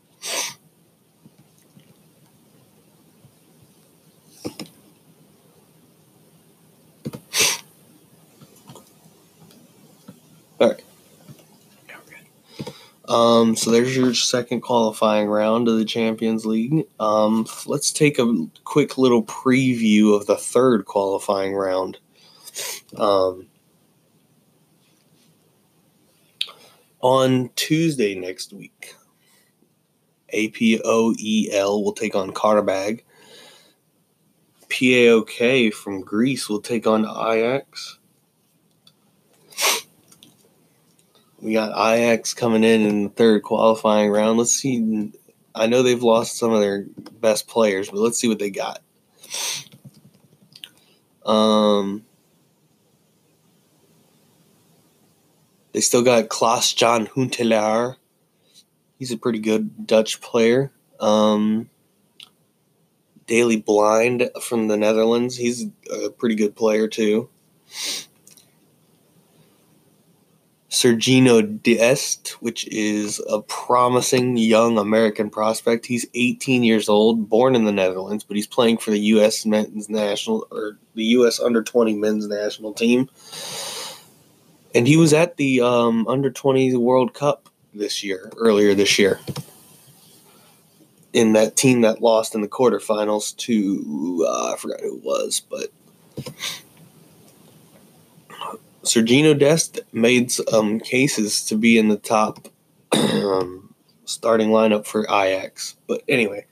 Um, 13.11 13.57
so 13.57 13.71
there's 13.71 13.93
your 13.93 14.13
second 14.13 14.61
qualifying 14.61 15.27
round 15.27 15.67
of 15.67 15.77
the 15.77 15.83
Champions 15.83 16.45
League. 16.45 16.87
Um, 16.97 17.45
let's 17.65 17.91
take 17.91 18.17
a 18.17 18.47
quick 18.63 18.97
little 18.97 19.25
preview 19.25 20.15
of 20.15 20.27
the 20.27 20.37
third 20.37 20.85
qualifying 20.85 21.53
round. 21.53 21.97
Um, 22.95 23.47
on 27.01 27.49
Tuesday 27.57 28.15
next 28.15 28.53
week, 28.53 28.95
APOEL 30.33 31.83
will 31.83 31.91
take 31.91 32.15
on 32.15 32.31
Qarabag. 32.31 33.01
PAOK 34.69 35.73
from 35.73 35.99
Greece 35.99 36.47
will 36.47 36.61
take 36.61 36.87
on 36.87 37.01
Ajax. 37.03 37.99
We 41.41 41.53
got 41.53 41.71
Ajax 41.71 42.35
coming 42.35 42.63
in 42.63 42.81
in 42.81 43.03
the 43.03 43.09
third 43.09 43.41
qualifying 43.41 44.11
round. 44.11 44.37
Let's 44.37 44.55
see. 44.55 45.11
I 45.55 45.65
know 45.65 45.81
they've 45.81 46.01
lost 46.01 46.37
some 46.37 46.53
of 46.53 46.61
their 46.61 46.85
best 47.19 47.47
players, 47.47 47.89
but 47.89 47.99
let's 47.99 48.19
see 48.19 48.27
what 48.27 48.37
they 48.37 48.51
got. 48.51 48.81
Um, 51.25 52.05
they 55.73 55.81
still 55.81 56.03
got 56.03 56.29
Klaas 56.29 56.75
Jan 56.75 57.07
Huntelaar. 57.07 57.95
He's 58.99 59.11
a 59.11 59.17
pretty 59.17 59.39
good 59.39 59.87
Dutch 59.87 60.21
player. 60.21 60.71
Um, 60.99 61.69
Daley 63.25 63.57
Blind 63.57 64.29
from 64.43 64.67
the 64.67 64.77
Netherlands. 64.77 65.37
He's 65.37 65.65
a 65.91 66.09
pretty 66.09 66.35
good 66.35 66.55
player 66.55 66.87
too. 66.87 67.29
Sergino 70.71 71.61
Dest, 71.61 72.29
which 72.41 72.65
is 72.69 73.21
a 73.29 73.41
promising 73.41 74.37
young 74.37 74.77
American 74.77 75.29
prospect. 75.29 75.85
He's 75.85 76.05
18 76.13 76.63
years 76.63 76.87
old, 76.87 77.29
born 77.29 77.55
in 77.55 77.65
the 77.65 77.73
Netherlands, 77.73 78.23
but 78.23 78.37
he's 78.37 78.47
playing 78.47 78.77
for 78.77 78.91
the 78.91 78.99
U.S. 78.99 79.45
men's 79.45 79.89
national 79.89 80.47
or 80.49 80.77
the 80.95 81.03
U.S. 81.03 81.41
under 81.41 81.61
20 81.61 81.95
men's 81.95 82.25
national 82.25 82.71
team. 82.71 83.09
And 84.73 84.87
he 84.87 84.95
was 84.95 85.11
at 85.11 85.35
the 85.35 85.59
um, 85.59 86.07
under 86.07 86.31
20 86.31 86.77
World 86.77 87.13
Cup 87.13 87.49
this 87.73 88.01
year, 88.01 88.31
earlier 88.37 88.73
this 88.73 88.97
year, 88.97 89.19
in 91.11 91.33
that 91.33 91.57
team 91.57 91.81
that 91.81 92.01
lost 92.01 92.33
in 92.33 92.39
the 92.39 92.47
quarterfinals 92.47 93.35
to 93.35 94.25
uh, 94.25 94.53
I 94.53 94.55
forgot 94.55 94.79
who 94.79 94.99
it 94.99 95.03
was, 95.03 95.41
but 95.41 95.69
Sergino 98.83 99.37
Dest 99.37 99.79
made 99.93 100.31
some 100.31 100.79
cases 100.79 101.45
to 101.45 101.55
be 101.55 101.77
in 101.77 101.89
the 101.89 101.97
top 101.97 102.47
um, 102.93 103.73
starting 104.05 104.49
lineup 104.49 104.85
for 104.85 105.03
Ajax. 105.03 105.75
But 105.87 106.01
anyway, 106.07 106.47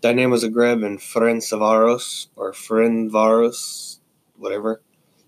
Dynamo 0.00 0.36
Zagreb 0.36 0.84
and 0.84 0.98
Ferencvaros 0.98 2.28
or 2.36 2.52
Ferencvaros, 2.52 3.98
whatever 4.36 4.80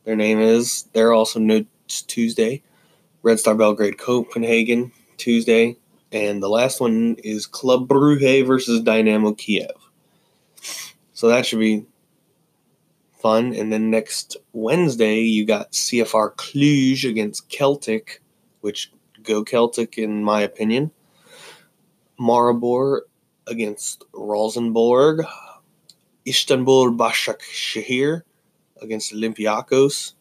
their 0.05 0.17
name 0.17 0.41
is, 0.41 0.89
they're 0.95 1.13
also 1.13 1.39
new 1.39 1.67
Tuesday. 1.89 2.63
Red 3.23 3.39
Star 3.39 3.55
Belgrade 3.55 3.99
Copenhagen 3.99 4.93
Tuesday. 5.19 5.77
And 6.11 6.43
the 6.43 6.49
last 6.49 6.81
one 6.81 7.17
is 7.23 7.47
Club 7.47 7.87
Brugge 7.87 8.47
versus 8.47 8.81
Dynamo 8.81 9.35
Kiev. 9.35 9.71
So 11.13 11.29
that 11.29 11.45
should 11.45 11.61
be 11.61 11.85
fun. 13.21 13.55
And 13.55 13.73
then 13.73 13.91
next 13.91 14.37
Wednesday, 14.53 15.21
you 15.21 15.45
got 15.45 15.73
CFR 15.73 16.35
Cluj 16.37 17.09
against 17.09 17.49
Celtic, 17.49 18.23
which 18.61 18.93
go 19.23 19.45
Celtic, 19.45 19.99
in 19.99 20.25
my 20.25 20.41
opinion. 20.41 20.91
Maribor 22.19 23.01
against 23.47 24.05
Rosenborg. 24.13 25.25
Istanbul 26.27 26.99
Başakşehir 26.99 28.23
against 28.81 29.13
Olympiacos. 29.13 30.13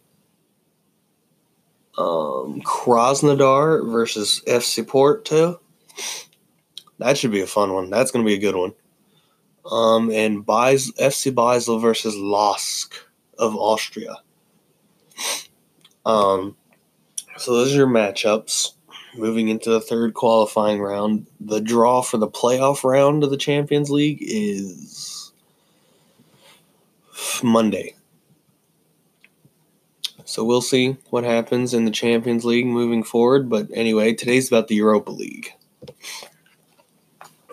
Um, 1.97 2.61
Krasnodar 2.61 3.91
versus 3.91 4.41
FC 4.47 4.87
Porto. 4.87 5.59
That 6.99 7.17
should 7.17 7.31
be 7.31 7.41
a 7.41 7.47
fun 7.47 7.73
one. 7.73 7.89
That's 7.89 8.11
going 8.11 8.23
to 8.23 8.27
be 8.27 8.35
a 8.35 8.39
good 8.39 8.55
one. 8.55 8.73
Um, 9.69 10.09
and 10.11 10.45
Beis, 10.45 10.91
FC 10.99 11.33
Basel 11.33 11.79
versus 11.79 12.17
Lask 12.17 12.93
of 13.37 13.55
Austria. 13.55 14.17
Um, 16.05 16.55
so 17.37 17.53
those 17.53 17.73
are 17.73 17.77
your 17.77 17.87
matchups. 17.87 18.73
Moving 19.15 19.49
into 19.49 19.71
the 19.71 19.81
third 19.81 20.13
qualifying 20.13 20.79
round, 20.79 21.25
the 21.39 21.59
draw 21.59 22.01
for 22.01 22.17
the 22.17 22.27
playoff 22.27 22.83
round 22.83 23.23
of 23.23 23.31
the 23.31 23.37
Champions 23.37 23.89
League 23.89 24.19
is 24.21 25.31
Monday. 27.43 27.95
So 30.25 30.43
we'll 30.43 30.61
see 30.61 30.95
what 31.09 31.23
happens 31.23 31.73
in 31.73 31.85
the 31.85 31.91
Champions 31.91 32.45
League 32.45 32.67
moving 32.67 33.03
forward. 33.03 33.49
But 33.49 33.67
anyway, 33.73 34.13
today's 34.13 34.47
about 34.47 34.67
the 34.67 34.75
Europa 34.75 35.11
League, 35.11 35.49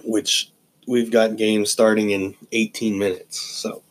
which 0.05 0.53
we've 0.87 1.11
got 1.11 1.37
games 1.37 1.71
starting 1.71 2.11
in 2.11 2.35
18 2.53 2.99
minutes. 2.99 3.39
So 3.41 3.83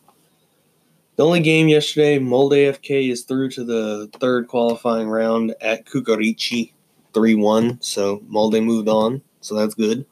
the 1.15 1.25
only 1.25 1.41
game 1.41 1.67
yesterday, 1.67 2.19
Molde 2.19 2.53
FK 2.53 3.09
is 3.09 3.23
through 3.23 3.49
to 3.51 3.63
the 3.63 4.09
third 4.19 4.47
qualifying 4.47 5.07
round 5.07 5.55
at 5.61 5.85
Kukarici 5.85 6.71
3 7.13 7.35
1. 7.35 7.81
So 7.81 8.21
Molde 8.27 8.61
moved 8.61 8.89
on. 8.89 9.21
So 9.41 9.55
that's 9.55 9.75
good. 9.75 10.05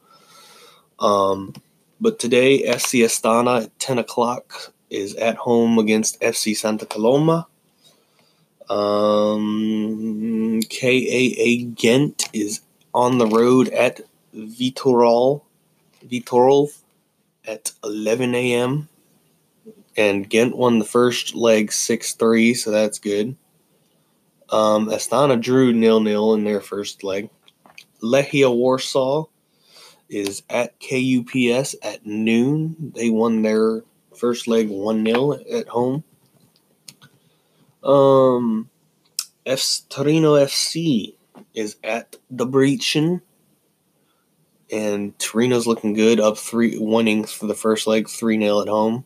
Um, 1.00 1.54
but 2.00 2.18
today, 2.18 2.62
FC 2.62 3.04
Astana 3.04 3.64
at 3.64 3.78
10 3.78 3.98
o'clock 3.98 4.72
is 4.90 5.14
at 5.16 5.36
home 5.36 5.78
against 5.78 6.20
FC 6.20 6.56
Santa 6.56 6.86
Coloma. 6.86 7.46
Um, 8.70 10.60
KAA 10.62 11.70
Ghent 11.74 12.30
is 12.32 12.60
on 12.94 13.18
the 13.18 13.26
road 13.26 13.68
at 13.70 14.00
Viitorul 16.08 16.74
at 17.46 17.72
11 17.82 18.34
a.m. 18.34 18.88
And 19.96 20.28
Ghent 20.28 20.56
won 20.56 20.78
the 20.78 20.84
first 20.84 21.34
leg 21.34 21.72
6 21.72 22.14
3, 22.14 22.54
so 22.54 22.70
that's 22.70 22.98
good. 22.98 23.36
Um, 24.50 24.88
Astana 24.88 25.40
drew 25.40 25.72
nil 25.72 26.00
nil 26.00 26.34
in 26.34 26.44
their 26.44 26.60
first 26.60 27.02
leg. 27.02 27.30
Lechia 28.02 28.54
Warsaw 28.54 29.24
is 30.08 30.42
at 30.50 30.78
KUPS 30.80 31.74
at 31.82 32.04
noon. 32.04 32.92
They 32.94 33.10
won 33.10 33.42
their 33.42 33.82
first 34.16 34.46
leg 34.46 34.68
1 34.68 35.04
0 35.04 35.32
at 35.52 35.68
home. 35.68 36.04
Um, 37.82 38.70
F- 39.46 39.80
Torino 39.88 40.34
FC 40.34 41.14
is 41.54 41.76
at 41.82 42.16
Debrecen. 42.32 43.22
And 44.74 45.16
Torino's 45.20 45.68
looking 45.68 45.92
good, 45.92 46.18
up 46.18 46.36
three, 46.36 46.76
winning 46.76 47.22
for 47.22 47.46
the 47.46 47.54
first 47.54 47.86
leg 47.86 48.08
3 48.08 48.40
0 48.40 48.62
at 48.62 48.66
home. 48.66 49.04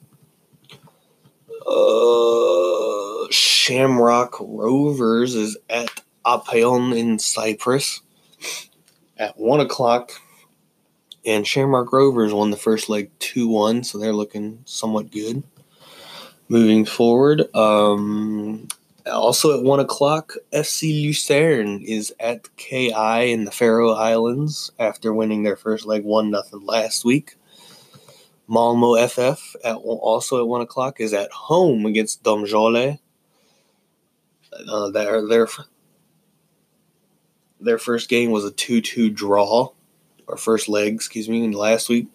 Uh, 1.66 3.30
Shamrock 3.30 4.34
Rovers 4.40 5.34
is 5.34 5.58
at 5.68 6.00
Apollon 6.24 6.94
in 6.94 7.18
Cyprus 7.18 8.00
at 9.18 9.38
1 9.38 9.60
o'clock. 9.60 10.12
And 11.26 11.46
Shamrock 11.46 11.92
Rovers 11.92 12.32
won 12.32 12.50
the 12.50 12.56
first 12.56 12.88
leg 12.88 13.10
2 13.18 13.46
1, 13.46 13.84
so 13.84 13.98
they're 13.98 14.14
looking 14.14 14.62
somewhat 14.64 15.10
good. 15.10 15.42
Moving 16.48 16.86
forward, 16.86 17.54
um, 17.54 18.68
also 19.10 19.56
at 19.56 19.64
1 19.64 19.80
o'clock, 19.80 20.34
FC 20.52 21.02
Lucerne 21.02 21.82
is 21.82 22.12
at 22.20 22.54
KI 22.56 23.32
in 23.32 23.44
the 23.44 23.50
Faroe 23.50 23.92
Islands 23.92 24.70
after 24.78 25.12
winning 25.12 25.42
their 25.42 25.56
first 25.56 25.86
leg 25.86 26.04
1 26.04 26.30
0 26.30 26.62
last 26.62 27.04
week. 27.04 27.36
Malmo 28.48 28.96
FF 29.06 29.56
at 29.62 29.76
also 29.76 30.40
at 30.40 30.48
one 30.48 30.62
o'clock 30.62 31.00
is 31.00 31.12
at 31.12 31.30
home 31.30 31.84
against 31.84 32.22
Domžale. 32.22 32.98
Uh, 34.66 34.90
their 34.90 35.28
their 35.28 35.46
their 37.60 37.78
first 37.78 38.08
game 38.08 38.30
was 38.30 38.46
a 38.46 38.50
two 38.50 38.80
two 38.80 39.10
draw, 39.10 39.68
or 40.26 40.36
first 40.38 40.68
leg, 40.68 40.94
excuse 40.94 41.28
me, 41.28 41.46
last 41.54 41.90
week. 41.90 42.08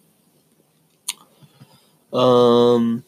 Um. 2.12 3.04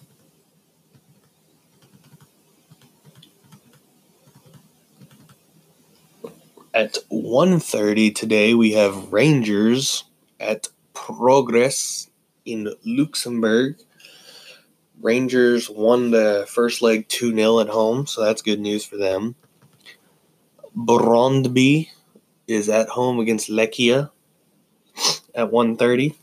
At 6.77 6.99
1.30 7.11 8.15
today, 8.15 8.53
we 8.53 8.73
have 8.73 9.11
Rangers 9.11 10.05
at 10.39 10.69
Progress 10.93 12.11
in 12.45 12.69
Luxembourg. 12.85 13.79
Rangers 15.01 15.71
won 15.71 16.11
the 16.11 16.45
first 16.47 16.83
leg 16.83 17.09
2 17.09 17.35
0 17.35 17.61
at 17.61 17.71
home, 17.71 18.07
so 18.07 18.23
that's 18.23 18.43
good 18.43 18.61
news 18.61 18.85
for 18.85 18.99
them. 18.99 19.37
Brondby 20.77 21.89
is 22.47 22.69
at 22.69 22.91
home 22.91 23.21
against 23.21 23.49
Lechia 23.49 24.11
at 25.35 25.51
1.30. 25.51 26.15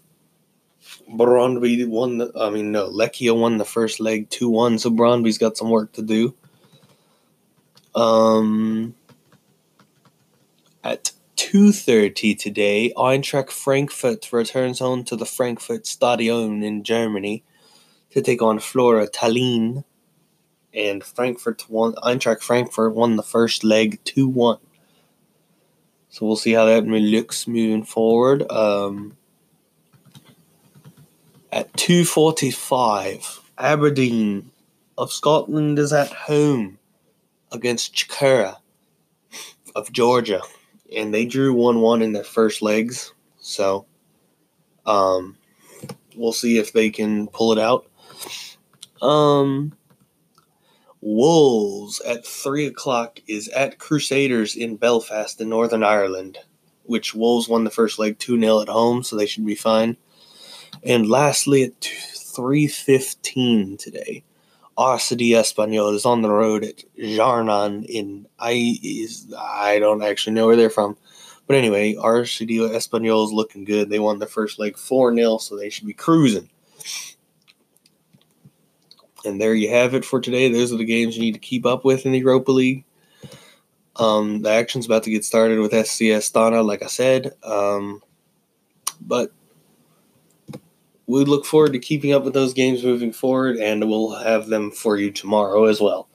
Brondby 1.09 1.87
won 1.87 2.19
the, 2.19 2.31
I 2.39 2.51
mean, 2.51 2.71
no, 2.71 2.91
Lechia 2.91 3.35
won 3.35 3.57
the 3.57 3.65
first 3.65 3.99
leg 3.99 4.29
2 4.29 4.49
1, 4.49 4.77
so 4.77 4.91
Brondby's 4.91 5.39
got 5.39 5.57
some 5.57 5.71
work 5.71 5.93
to 5.93 6.03
do. 6.03 6.35
Um, 7.95 8.93
at 10.83 11.11
2.30 11.37 12.37
today, 12.37 12.93
Eintracht 12.97 13.51
Frankfurt 13.51 14.31
returns 14.31 14.79
home 14.79 15.03
to 15.05 15.15
the 15.15 15.25
Frankfurt 15.25 15.87
Stadion 15.87 16.61
in 16.63 16.83
Germany 16.83 17.43
to 18.11 18.21
take 18.21 18.41
on 18.41 18.59
Flora 18.59 19.07
Tallinn. 19.07 19.83
And 20.73 21.03
Frankfurt 21.03 21.69
won, 21.69 21.93
Eintracht 21.95 22.41
Frankfurt 22.41 22.93
won 22.93 23.15
the 23.15 23.23
first 23.23 23.63
leg 23.63 24.03
2-1. 24.03 24.59
So 26.09 26.25
we'll 26.25 26.35
see 26.35 26.53
how 26.53 26.65
that 26.65 26.85
looks 26.85 27.47
moving 27.47 27.83
forward. 27.83 28.49
Um, 28.51 29.17
at 31.51 31.71
2.45, 31.73 33.39
Aberdeen 33.57 34.51
of 34.97 35.11
Scotland 35.11 35.79
is 35.79 35.93
at 35.93 36.11
home 36.11 36.79
against 37.51 37.95
Chikhura 37.95 38.57
of 39.75 39.91
Georgia 39.91 40.41
and 40.95 41.13
they 41.13 41.25
drew 41.25 41.53
1 41.53 41.79
1 41.79 42.01
in 42.01 42.13
their 42.13 42.23
first 42.23 42.61
legs. 42.61 43.13
So 43.39 43.85
um, 44.85 45.37
we'll 46.15 46.33
see 46.33 46.57
if 46.57 46.73
they 46.73 46.89
can 46.89 47.27
pull 47.27 47.51
it 47.51 47.59
out. 47.59 47.87
Um, 49.01 49.73
Wolves 51.01 51.99
at 52.01 52.25
3 52.25 52.67
o'clock 52.67 53.19
is 53.27 53.49
at 53.49 53.77
Crusaders 53.77 54.55
in 54.55 54.77
Belfast 54.77 55.39
in 55.41 55.49
Northern 55.49 55.83
Ireland, 55.83 56.37
which 56.83 57.13
Wolves 57.13 57.49
won 57.49 57.65
the 57.65 57.69
first 57.69 57.99
leg 57.99 58.17
2 58.19 58.39
0 58.39 58.61
at 58.61 58.69
home, 58.69 59.03
so 59.03 59.15
they 59.15 59.25
should 59.25 59.45
be 59.45 59.55
fine. 59.55 59.97
And 60.83 61.09
lastly, 61.09 61.63
at 61.63 61.79
3.15 61.81 63.77
today, 63.77 64.23
RCD 64.77 65.29
Espanyol 65.29 65.93
is 65.93 66.05
on 66.05 66.21
the 66.21 66.29
road 66.29 66.63
at 66.63 66.83
Jarnan 66.97 67.85
in 67.85 68.27
I 68.39 68.79
is 68.83 69.33
I 69.37 69.79
don't 69.79 70.03
actually 70.03 70.33
know 70.33 70.47
where 70.47 70.55
they're 70.55 70.69
from. 70.69 70.97
But 71.45 71.57
anyway, 71.57 71.95
RCD 71.95 72.59
Espanyol 72.71 73.25
is 73.25 73.33
looking 73.33 73.65
good. 73.65 73.89
They 73.89 73.99
won 73.99 74.19
the 74.19 74.25
first 74.25 74.59
leg 74.59 74.77
4 74.77 75.15
0, 75.15 75.37
so 75.37 75.57
they 75.57 75.69
should 75.69 75.85
be 75.85 75.93
cruising. 75.93 76.49
And 79.25 79.39
there 79.39 79.53
you 79.53 79.69
have 79.69 79.93
it 79.93 80.05
for 80.05 80.19
today. 80.19 80.51
Those 80.51 80.73
are 80.73 80.77
the 80.77 80.85
games 80.85 81.15
you 81.15 81.21
need 81.21 81.33
to 81.33 81.39
keep 81.39 81.65
up 81.65 81.85
with 81.85 82.05
in 82.05 82.11
the 82.11 82.19
Europa 82.19 82.51
League. 82.51 82.85
Um, 83.95 84.41
the 84.41 84.49
action's 84.49 84.85
about 84.85 85.03
to 85.03 85.11
get 85.11 85.23
started 85.23 85.59
with 85.59 85.71
SCS 85.71 86.31
Astana, 86.31 86.65
like 86.65 86.81
I 86.81 86.87
said. 86.87 87.33
Um, 87.43 88.01
but 88.99 89.31
we 91.07 91.25
look 91.25 91.45
forward 91.45 91.73
to 91.73 91.79
keeping 91.79 92.13
up 92.13 92.23
with 92.23 92.33
those 92.33 92.53
games 92.53 92.83
moving 92.83 93.11
forward, 93.11 93.57
and 93.57 93.89
we'll 93.89 94.15
have 94.15 94.47
them 94.47 94.71
for 94.71 94.97
you 94.97 95.11
tomorrow 95.11 95.65
as 95.65 95.81
well. 95.81 96.07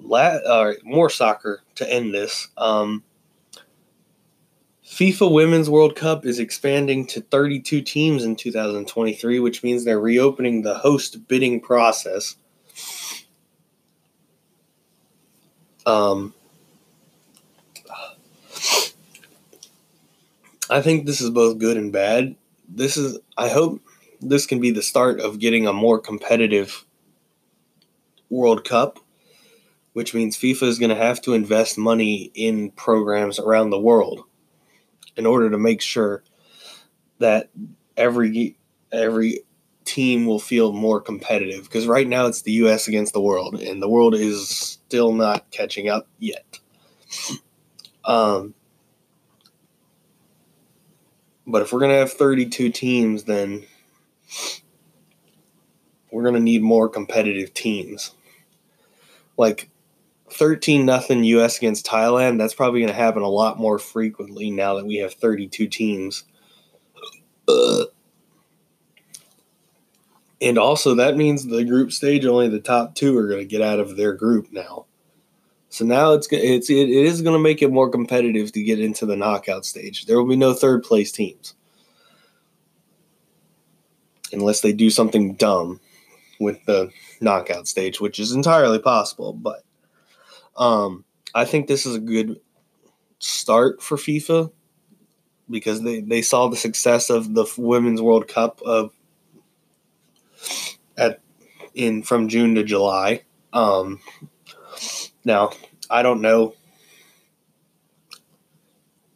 La- 0.00 0.38
uh, 0.46 0.74
more 0.84 1.10
soccer 1.10 1.62
to 1.76 1.90
end 1.90 2.14
this. 2.14 2.48
Um, 2.56 3.02
FIFA 4.84 5.32
Women's 5.32 5.70
World 5.70 5.96
Cup 5.96 6.26
is 6.26 6.38
expanding 6.38 7.06
to 7.08 7.20
32 7.20 7.82
teams 7.82 8.24
in 8.24 8.36
2023, 8.36 9.38
which 9.38 9.62
means 9.62 9.84
they're 9.84 10.00
reopening 10.00 10.62
the 10.62 10.74
host 10.74 11.28
bidding 11.28 11.60
process. 11.60 12.36
Um, 15.86 16.34
I 20.70 20.82
think 20.82 21.06
this 21.06 21.20
is 21.20 21.30
both 21.30 21.58
good 21.58 21.76
and 21.76 21.92
bad. 21.92 22.36
This 22.68 22.96
is 22.96 23.18
I 23.36 23.48
hope 23.48 23.80
this 24.20 24.46
can 24.46 24.60
be 24.60 24.70
the 24.70 24.82
start 24.82 25.20
of 25.20 25.38
getting 25.38 25.66
a 25.66 25.72
more 25.72 25.98
competitive 25.98 26.84
World 28.30 28.64
Cup, 28.64 28.98
which 29.94 30.14
means 30.14 30.36
FIFA 30.36 30.64
is 30.64 30.78
going 30.78 30.90
to 30.90 30.96
have 30.96 31.20
to 31.22 31.34
invest 31.34 31.78
money 31.78 32.30
in 32.34 32.70
programs 32.72 33.38
around 33.38 33.70
the 33.70 33.80
world 33.80 34.24
in 35.16 35.26
order 35.26 35.50
to 35.50 35.58
make 35.58 35.80
sure 35.80 36.22
that 37.18 37.50
every 37.96 38.56
every 38.92 39.40
team 39.84 40.26
will 40.26 40.38
feel 40.38 40.72
more 40.72 41.00
competitive 41.00 41.64
because 41.64 41.86
right 41.86 42.06
now 42.06 42.26
it's 42.26 42.42
the 42.42 42.52
US 42.52 42.88
against 42.88 43.14
the 43.14 43.20
world 43.20 43.54
and 43.54 43.82
the 43.82 43.88
world 43.88 44.14
is 44.14 44.48
still 44.48 45.12
not 45.12 45.50
catching 45.50 45.88
up 45.88 46.06
yet. 46.18 46.60
Um 48.04 48.54
but 51.48 51.62
if 51.62 51.72
we're 51.72 51.80
going 51.80 51.90
to 51.90 51.96
have 51.96 52.12
32 52.12 52.70
teams 52.70 53.24
then 53.24 53.64
we're 56.10 56.22
going 56.22 56.34
to 56.34 56.40
need 56.40 56.62
more 56.62 56.88
competitive 56.88 57.52
teams. 57.54 58.12
Like 59.36 59.70
13 60.30 60.84
nothing 60.84 61.24
US 61.24 61.58
against 61.58 61.86
Thailand, 61.86 62.38
that's 62.38 62.54
probably 62.54 62.80
going 62.80 62.92
to 62.92 62.98
happen 62.98 63.22
a 63.22 63.28
lot 63.28 63.58
more 63.58 63.78
frequently 63.78 64.50
now 64.50 64.74
that 64.74 64.86
we 64.86 64.96
have 64.96 65.14
32 65.14 65.68
teams. 65.68 66.24
And 70.40 70.58
also 70.58 70.94
that 70.94 71.16
means 71.16 71.46
the 71.46 71.64
group 71.64 71.92
stage 71.92 72.24
only 72.24 72.48
the 72.48 72.60
top 72.60 72.94
2 72.94 73.16
are 73.16 73.28
going 73.28 73.40
to 73.40 73.46
get 73.46 73.62
out 73.62 73.80
of 73.80 73.96
their 73.96 74.12
group 74.12 74.52
now. 74.52 74.86
So 75.70 75.84
now 75.84 76.12
it's 76.12 76.28
it's 76.30 76.70
it 76.70 76.88
is 76.88 77.22
going 77.22 77.34
to 77.34 77.42
make 77.42 77.62
it 77.62 77.70
more 77.70 77.90
competitive 77.90 78.52
to 78.52 78.62
get 78.62 78.80
into 78.80 79.06
the 79.06 79.16
knockout 79.16 79.64
stage. 79.64 80.06
There 80.06 80.16
will 80.16 80.28
be 80.28 80.36
no 80.36 80.54
third 80.54 80.82
place 80.82 81.12
teams 81.12 81.54
unless 84.32 84.60
they 84.60 84.72
do 84.72 84.90
something 84.90 85.34
dumb 85.34 85.80
with 86.40 86.64
the 86.66 86.90
knockout 87.20 87.66
stage, 87.66 88.00
which 88.00 88.18
is 88.18 88.32
entirely 88.32 88.78
possible. 88.78 89.32
But 89.32 89.62
um, 90.56 91.04
I 91.34 91.44
think 91.44 91.66
this 91.66 91.86
is 91.86 91.96
a 91.96 92.00
good 92.00 92.40
start 93.18 93.82
for 93.82 93.96
FIFA 93.96 94.52
because 95.50 95.82
they, 95.82 96.00
they 96.00 96.22
saw 96.22 96.48
the 96.48 96.56
success 96.56 97.10
of 97.10 97.34
the 97.34 97.46
Women's 97.56 98.02
World 98.02 98.28
Cup 98.28 98.60
of 98.62 98.92
at 100.96 101.20
in 101.74 102.02
from 102.02 102.28
June 102.28 102.54
to 102.54 102.64
July. 102.64 103.22
Um, 103.52 104.00
now 105.28 105.50
I 105.88 106.02
don't 106.02 106.22
know 106.22 106.54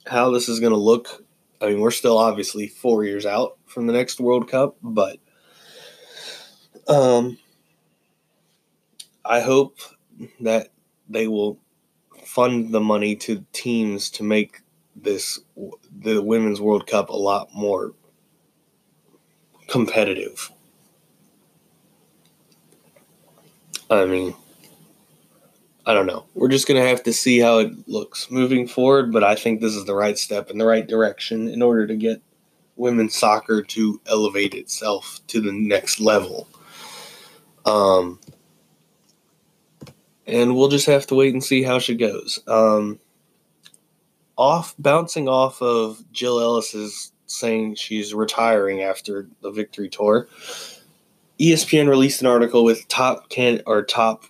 how 0.06 0.30
this 0.30 0.48
is 0.48 0.60
going 0.60 0.72
to 0.72 0.78
look. 0.78 1.24
I 1.60 1.66
mean, 1.66 1.80
we're 1.80 1.90
still 1.90 2.18
obviously 2.18 2.68
four 2.68 3.04
years 3.04 3.26
out 3.26 3.56
from 3.66 3.86
the 3.86 3.92
next 3.92 4.20
World 4.20 4.48
Cup, 4.48 4.76
but 4.82 5.18
um, 6.86 7.38
I 9.24 9.40
hope 9.40 9.78
that 10.40 10.68
they 11.08 11.28
will 11.28 11.58
fund 12.24 12.72
the 12.72 12.80
money 12.80 13.16
to 13.16 13.44
teams 13.52 14.10
to 14.10 14.22
make 14.22 14.60
this 14.94 15.40
the 15.90 16.22
women's 16.22 16.60
World 16.60 16.86
Cup 16.86 17.08
a 17.08 17.16
lot 17.16 17.48
more 17.54 17.94
competitive. 19.68 20.50
I 23.88 24.04
mean, 24.04 24.34
I 25.84 25.94
don't 25.94 26.06
know. 26.06 26.26
We're 26.34 26.48
just 26.48 26.68
going 26.68 26.80
to 26.80 26.88
have 26.88 27.02
to 27.04 27.12
see 27.12 27.40
how 27.40 27.58
it 27.58 27.88
looks 27.88 28.30
moving 28.30 28.68
forward, 28.68 29.12
but 29.12 29.24
I 29.24 29.34
think 29.34 29.60
this 29.60 29.74
is 29.74 29.84
the 29.84 29.94
right 29.94 30.16
step 30.16 30.50
in 30.50 30.58
the 30.58 30.66
right 30.66 30.86
direction 30.86 31.48
in 31.48 31.60
order 31.60 31.86
to 31.86 31.96
get 31.96 32.22
women's 32.76 33.16
soccer 33.16 33.62
to 33.62 34.00
elevate 34.06 34.54
itself 34.54 35.20
to 35.28 35.40
the 35.40 35.52
next 35.52 36.00
level. 36.00 36.48
Um, 37.64 38.20
and 40.26 40.56
we'll 40.56 40.68
just 40.68 40.86
have 40.86 41.06
to 41.08 41.14
wait 41.14 41.32
and 41.32 41.42
see 41.42 41.62
how 41.62 41.78
she 41.78 41.96
goes. 41.96 42.40
Um, 42.46 43.00
off 44.36 44.74
bouncing 44.78 45.28
off 45.28 45.60
of 45.60 46.04
Jill 46.12 46.40
Ellis's 46.40 47.12
saying 47.26 47.74
she's 47.74 48.14
retiring 48.14 48.82
after 48.82 49.26
the 49.40 49.50
victory 49.50 49.88
tour. 49.88 50.28
ESPN 51.40 51.88
released 51.88 52.20
an 52.20 52.28
article 52.28 52.62
with 52.62 52.86
top 52.88 53.28
ten 53.30 53.62
or 53.66 53.82
top 53.82 54.24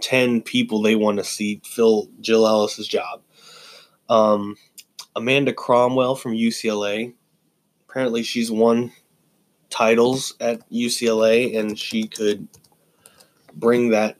ten 0.00 0.42
people 0.42 0.82
they 0.82 0.94
want 0.94 1.18
to 1.18 1.24
see 1.24 1.60
fill 1.64 2.08
Jill 2.20 2.46
Ellis's 2.46 2.88
job. 2.88 3.22
Um, 4.08 4.56
Amanda 5.14 5.52
Cromwell 5.52 6.14
from 6.14 6.32
UCLA. 6.32 7.14
Apparently, 7.88 8.22
she's 8.22 8.50
won 8.50 8.92
titles 9.70 10.34
at 10.40 10.68
UCLA, 10.70 11.58
and 11.58 11.78
she 11.78 12.06
could 12.06 12.48
bring 13.54 13.90
that 13.90 14.16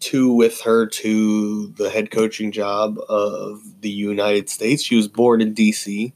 two 0.00 0.32
with 0.32 0.60
her 0.62 0.86
to 0.86 1.68
the 1.68 1.88
head 1.88 2.10
coaching 2.10 2.52
job 2.52 2.98
of 3.08 3.80
the 3.80 3.90
United 3.90 4.50
States. 4.50 4.82
She 4.82 4.96
was 4.96 5.08
born 5.08 5.40
in 5.40 5.54
DC. 5.54 6.12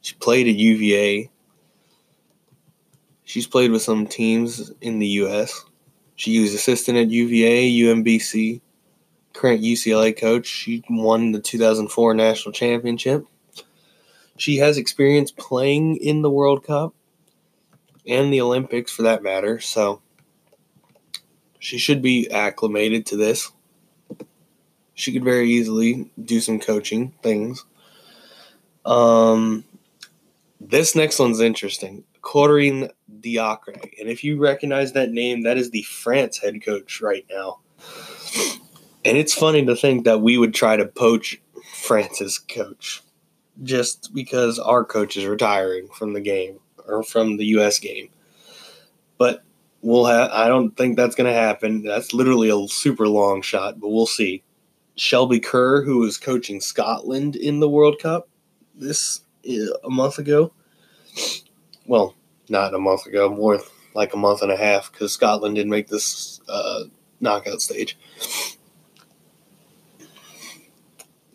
She 0.00 0.14
played 0.14 0.46
at 0.46 0.54
UVA. 0.54 1.30
She's 3.24 3.46
played 3.46 3.72
with 3.72 3.82
some 3.82 4.06
teams 4.06 4.70
in 4.80 5.00
the 5.00 5.06
US. 5.22 5.64
She 6.18 6.40
was 6.40 6.52
assistant 6.52 6.98
at 6.98 7.10
UVA, 7.10 7.70
UMBC, 7.70 8.60
current 9.34 9.62
UCLA 9.62 10.18
coach. 10.18 10.46
She 10.46 10.82
won 10.90 11.30
the 11.30 11.40
2004 11.40 12.12
national 12.12 12.52
championship. 12.52 13.24
She 14.36 14.56
has 14.56 14.78
experience 14.78 15.30
playing 15.30 15.98
in 15.98 16.22
the 16.22 16.30
World 16.30 16.64
Cup 16.64 16.92
and 18.04 18.32
the 18.32 18.40
Olympics 18.40 18.90
for 18.90 19.02
that 19.02 19.22
matter, 19.22 19.60
so 19.60 20.02
she 21.60 21.78
should 21.78 22.02
be 22.02 22.28
acclimated 22.32 23.06
to 23.06 23.16
this. 23.16 23.52
She 24.94 25.12
could 25.12 25.22
very 25.22 25.48
easily 25.48 26.10
do 26.20 26.40
some 26.40 26.58
coaching 26.58 27.12
things. 27.22 27.64
Um, 28.84 29.64
this 30.60 30.96
next 30.96 31.20
one's 31.20 31.38
interesting. 31.38 32.02
Corinne 32.22 32.90
Diacre. 33.20 33.72
And 33.98 34.08
if 34.08 34.22
you 34.22 34.38
recognize 34.38 34.92
that 34.92 35.10
name, 35.10 35.42
that 35.42 35.56
is 35.56 35.70
the 35.70 35.82
France 35.82 36.38
head 36.38 36.62
coach 36.64 37.00
right 37.00 37.26
now. 37.30 37.60
And 39.04 39.16
it's 39.16 39.34
funny 39.34 39.64
to 39.64 39.76
think 39.76 40.04
that 40.04 40.20
we 40.20 40.38
would 40.38 40.54
try 40.54 40.76
to 40.76 40.86
poach 40.86 41.40
France's 41.74 42.38
coach 42.38 43.02
just 43.62 44.12
because 44.14 44.58
our 44.58 44.84
coach 44.84 45.16
is 45.16 45.26
retiring 45.26 45.88
from 45.88 46.12
the 46.12 46.20
game 46.20 46.58
or 46.86 47.02
from 47.02 47.36
the 47.36 47.46
U.S. 47.46 47.78
game. 47.78 48.08
But 49.16 49.42
we'll 49.82 50.06
have. 50.06 50.30
I 50.30 50.48
don't 50.48 50.76
think 50.76 50.96
that's 50.96 51.14
going 51.14 51.32
to 51.32 51.38
happen. 51.38 51.82
That's 51.82 52.12
literally 52.12 52.50
a 52.50 52.68
super 52.68 53.08
long 53.08 53.42
shot, 53.42 53.80
but 53.80 53.88
we'll 53.88 54.06
see. 54.06 54.42
Shelby 54.96 55.38
Kerr, 55.38 55.82
who 55.82 55.98
was 55.98 56.18
coaching 56.18 56.60
Scotland 56.60 57.36
in 57.36 57.60
the 57.60 57.68
World 57.68 58.00
Cup 58.00 58.28
this 58.74 59.20
uh, 59.48 59.76
a 59.84 59.90
month 59.90 60.18
ago. 60.18 60.52
Well, 61.86 62.14
not 62.50 62.74
a 62.74 62.78
month 62.78 63.06
ago, 63.06 63.28
more 63.28 63.60
like 63.94 64.14
a 64.14 64.18
month 64.18 64.42
and 64.42 64.52
a 64.52 64.56
half, 64.56 64.92
because 64.92 65.12
Scotland 65.12 65.56
didn't 65.56 65.70
make 65.70 65.88
this 65.88 66.40
uh, 66.48 66.84
knockout 67.20 67.60
stage. 67.60 67.98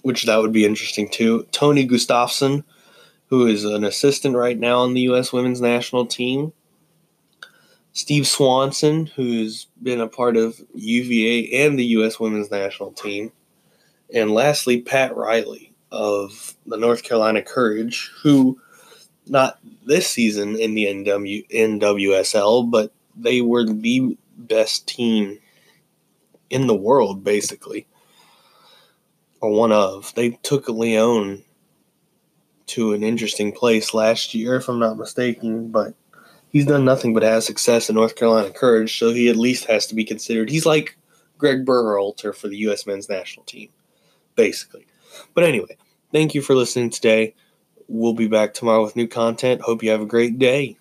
Which 0.01 0.23
that 0.23 0.41
would 0.41 0.51
be 0.51 0.65
interesting 0.65 1.09
too. 1.09 1.47
Tony 1.51 1.87
Gustafsson, 1.87 2.63
who 3.27 3.47
is 3.47 3.63
an 3.63 3.83
assistant 3.83 4.35
right 4.35 4.59
now 4.59 4.79
on 4.79 4.93
the 4.93 5.01
U.S. 5.01 5.31
women's 5.31 5.61
national 5.61 6.05
team, 6.05 6.53
Steve 7.93 8.27
Swanson, 8.27 9.05
who's 9.05 9.67
been 9.81 10.01
a 10.01 10.07
part 10.07 10.35
of 10.35 10.59
UVA 10.73 11.65
and 11.65 11.77
the 11.77 11.85
U.S. 11.85 12.19
women's 12.19 12.51
national 12.51 12.91
team. 12.91 13.31
And 14.13 14.31
lastly, 14.31 14.81
Pat 14.81 15.15
Riley 15.15 15.73
of 15.91 16.55
the 16.65 16.77
North 16.77 17.03
Carolina 17.03 17.41
Courage, 17.41 18.11
who 18.21 18.59
not 19.27 19.59
this 19.85 20.07
season 20.07 20.57
in 20.57 20.75
the 20.75 20.85
NW, 20.85 21.49
NWSL, 21.49 22.69
but 22.69 22.91
they 23.15 23.41
were 23.41 23.65
the 23.65 24.17
best 24.37 24.87
team 24.87 25.39
in 26.49 26.67
the 26.67 26.75
world, 26.75 27.23
basically, 27.23 27.87
or 29.41 29.51
one 29.51 29.71
of. 29.71 30.13
They 30.15 30.31
took 30.43 30.67
Lyon 30.67 31.43
to 32.67 32.93
an 32.93 33.03
interesting 33.03 33.51
place 33.51 33.93
last 33.93 34.33
year, 34.33 34.55
if 34.55 34.67
I'm 34.67 34.79
not 34.79 34.97
mistaken, 34.97 35.69
but 35.69 35.93
he's 36.49 36.65
done 36.65 36.85
nothing 36.85 37.13
but 37.13 37.23
have 37.23 37.43
success 37.43 37.89
in 37.89 37.95
North 37.95 38.15
Carolina 38.15 38.51
Courage, 38.51 38.97
so 38.97 39.11
he 39.11 39.29
at 39.29 39.35
least 39.35 39.65
has 39.65 39.87
to 39.87 39.95
be 39.95 40.05
considered. 40.05 40.49
He's 40.49 40.65
like 40.65 40.97
Greg 41.37 41.65
Berhalter 41.65 42.33
for 42.33 42.47
the 42.47 42.57
U.S. 42.57 42.87
men's 42.87 43.09
national 43.09 43.45
team, 43.45 43.69
basically. 44.35 44.85
But 45.33 45.43
anyway, 45.43 45.77
thank 46.11 46.33
you 46.33 46.41
for 46.41 46.55
listening 46.55 46.89
today. 46.89 47.35
We'll 47.87 48.13
be 48.13 48.27
back 48.27 48.53
tomorrow 48.53 48.83
with 48.83 48.95
new 48.95 49.07
content. 49.07 49.61
Hope 49.61 49.83
you 49.83 49.91
have 49.91 50.01
a 50.01 50.05
great 50.05 50.39
day. 50.39 50.77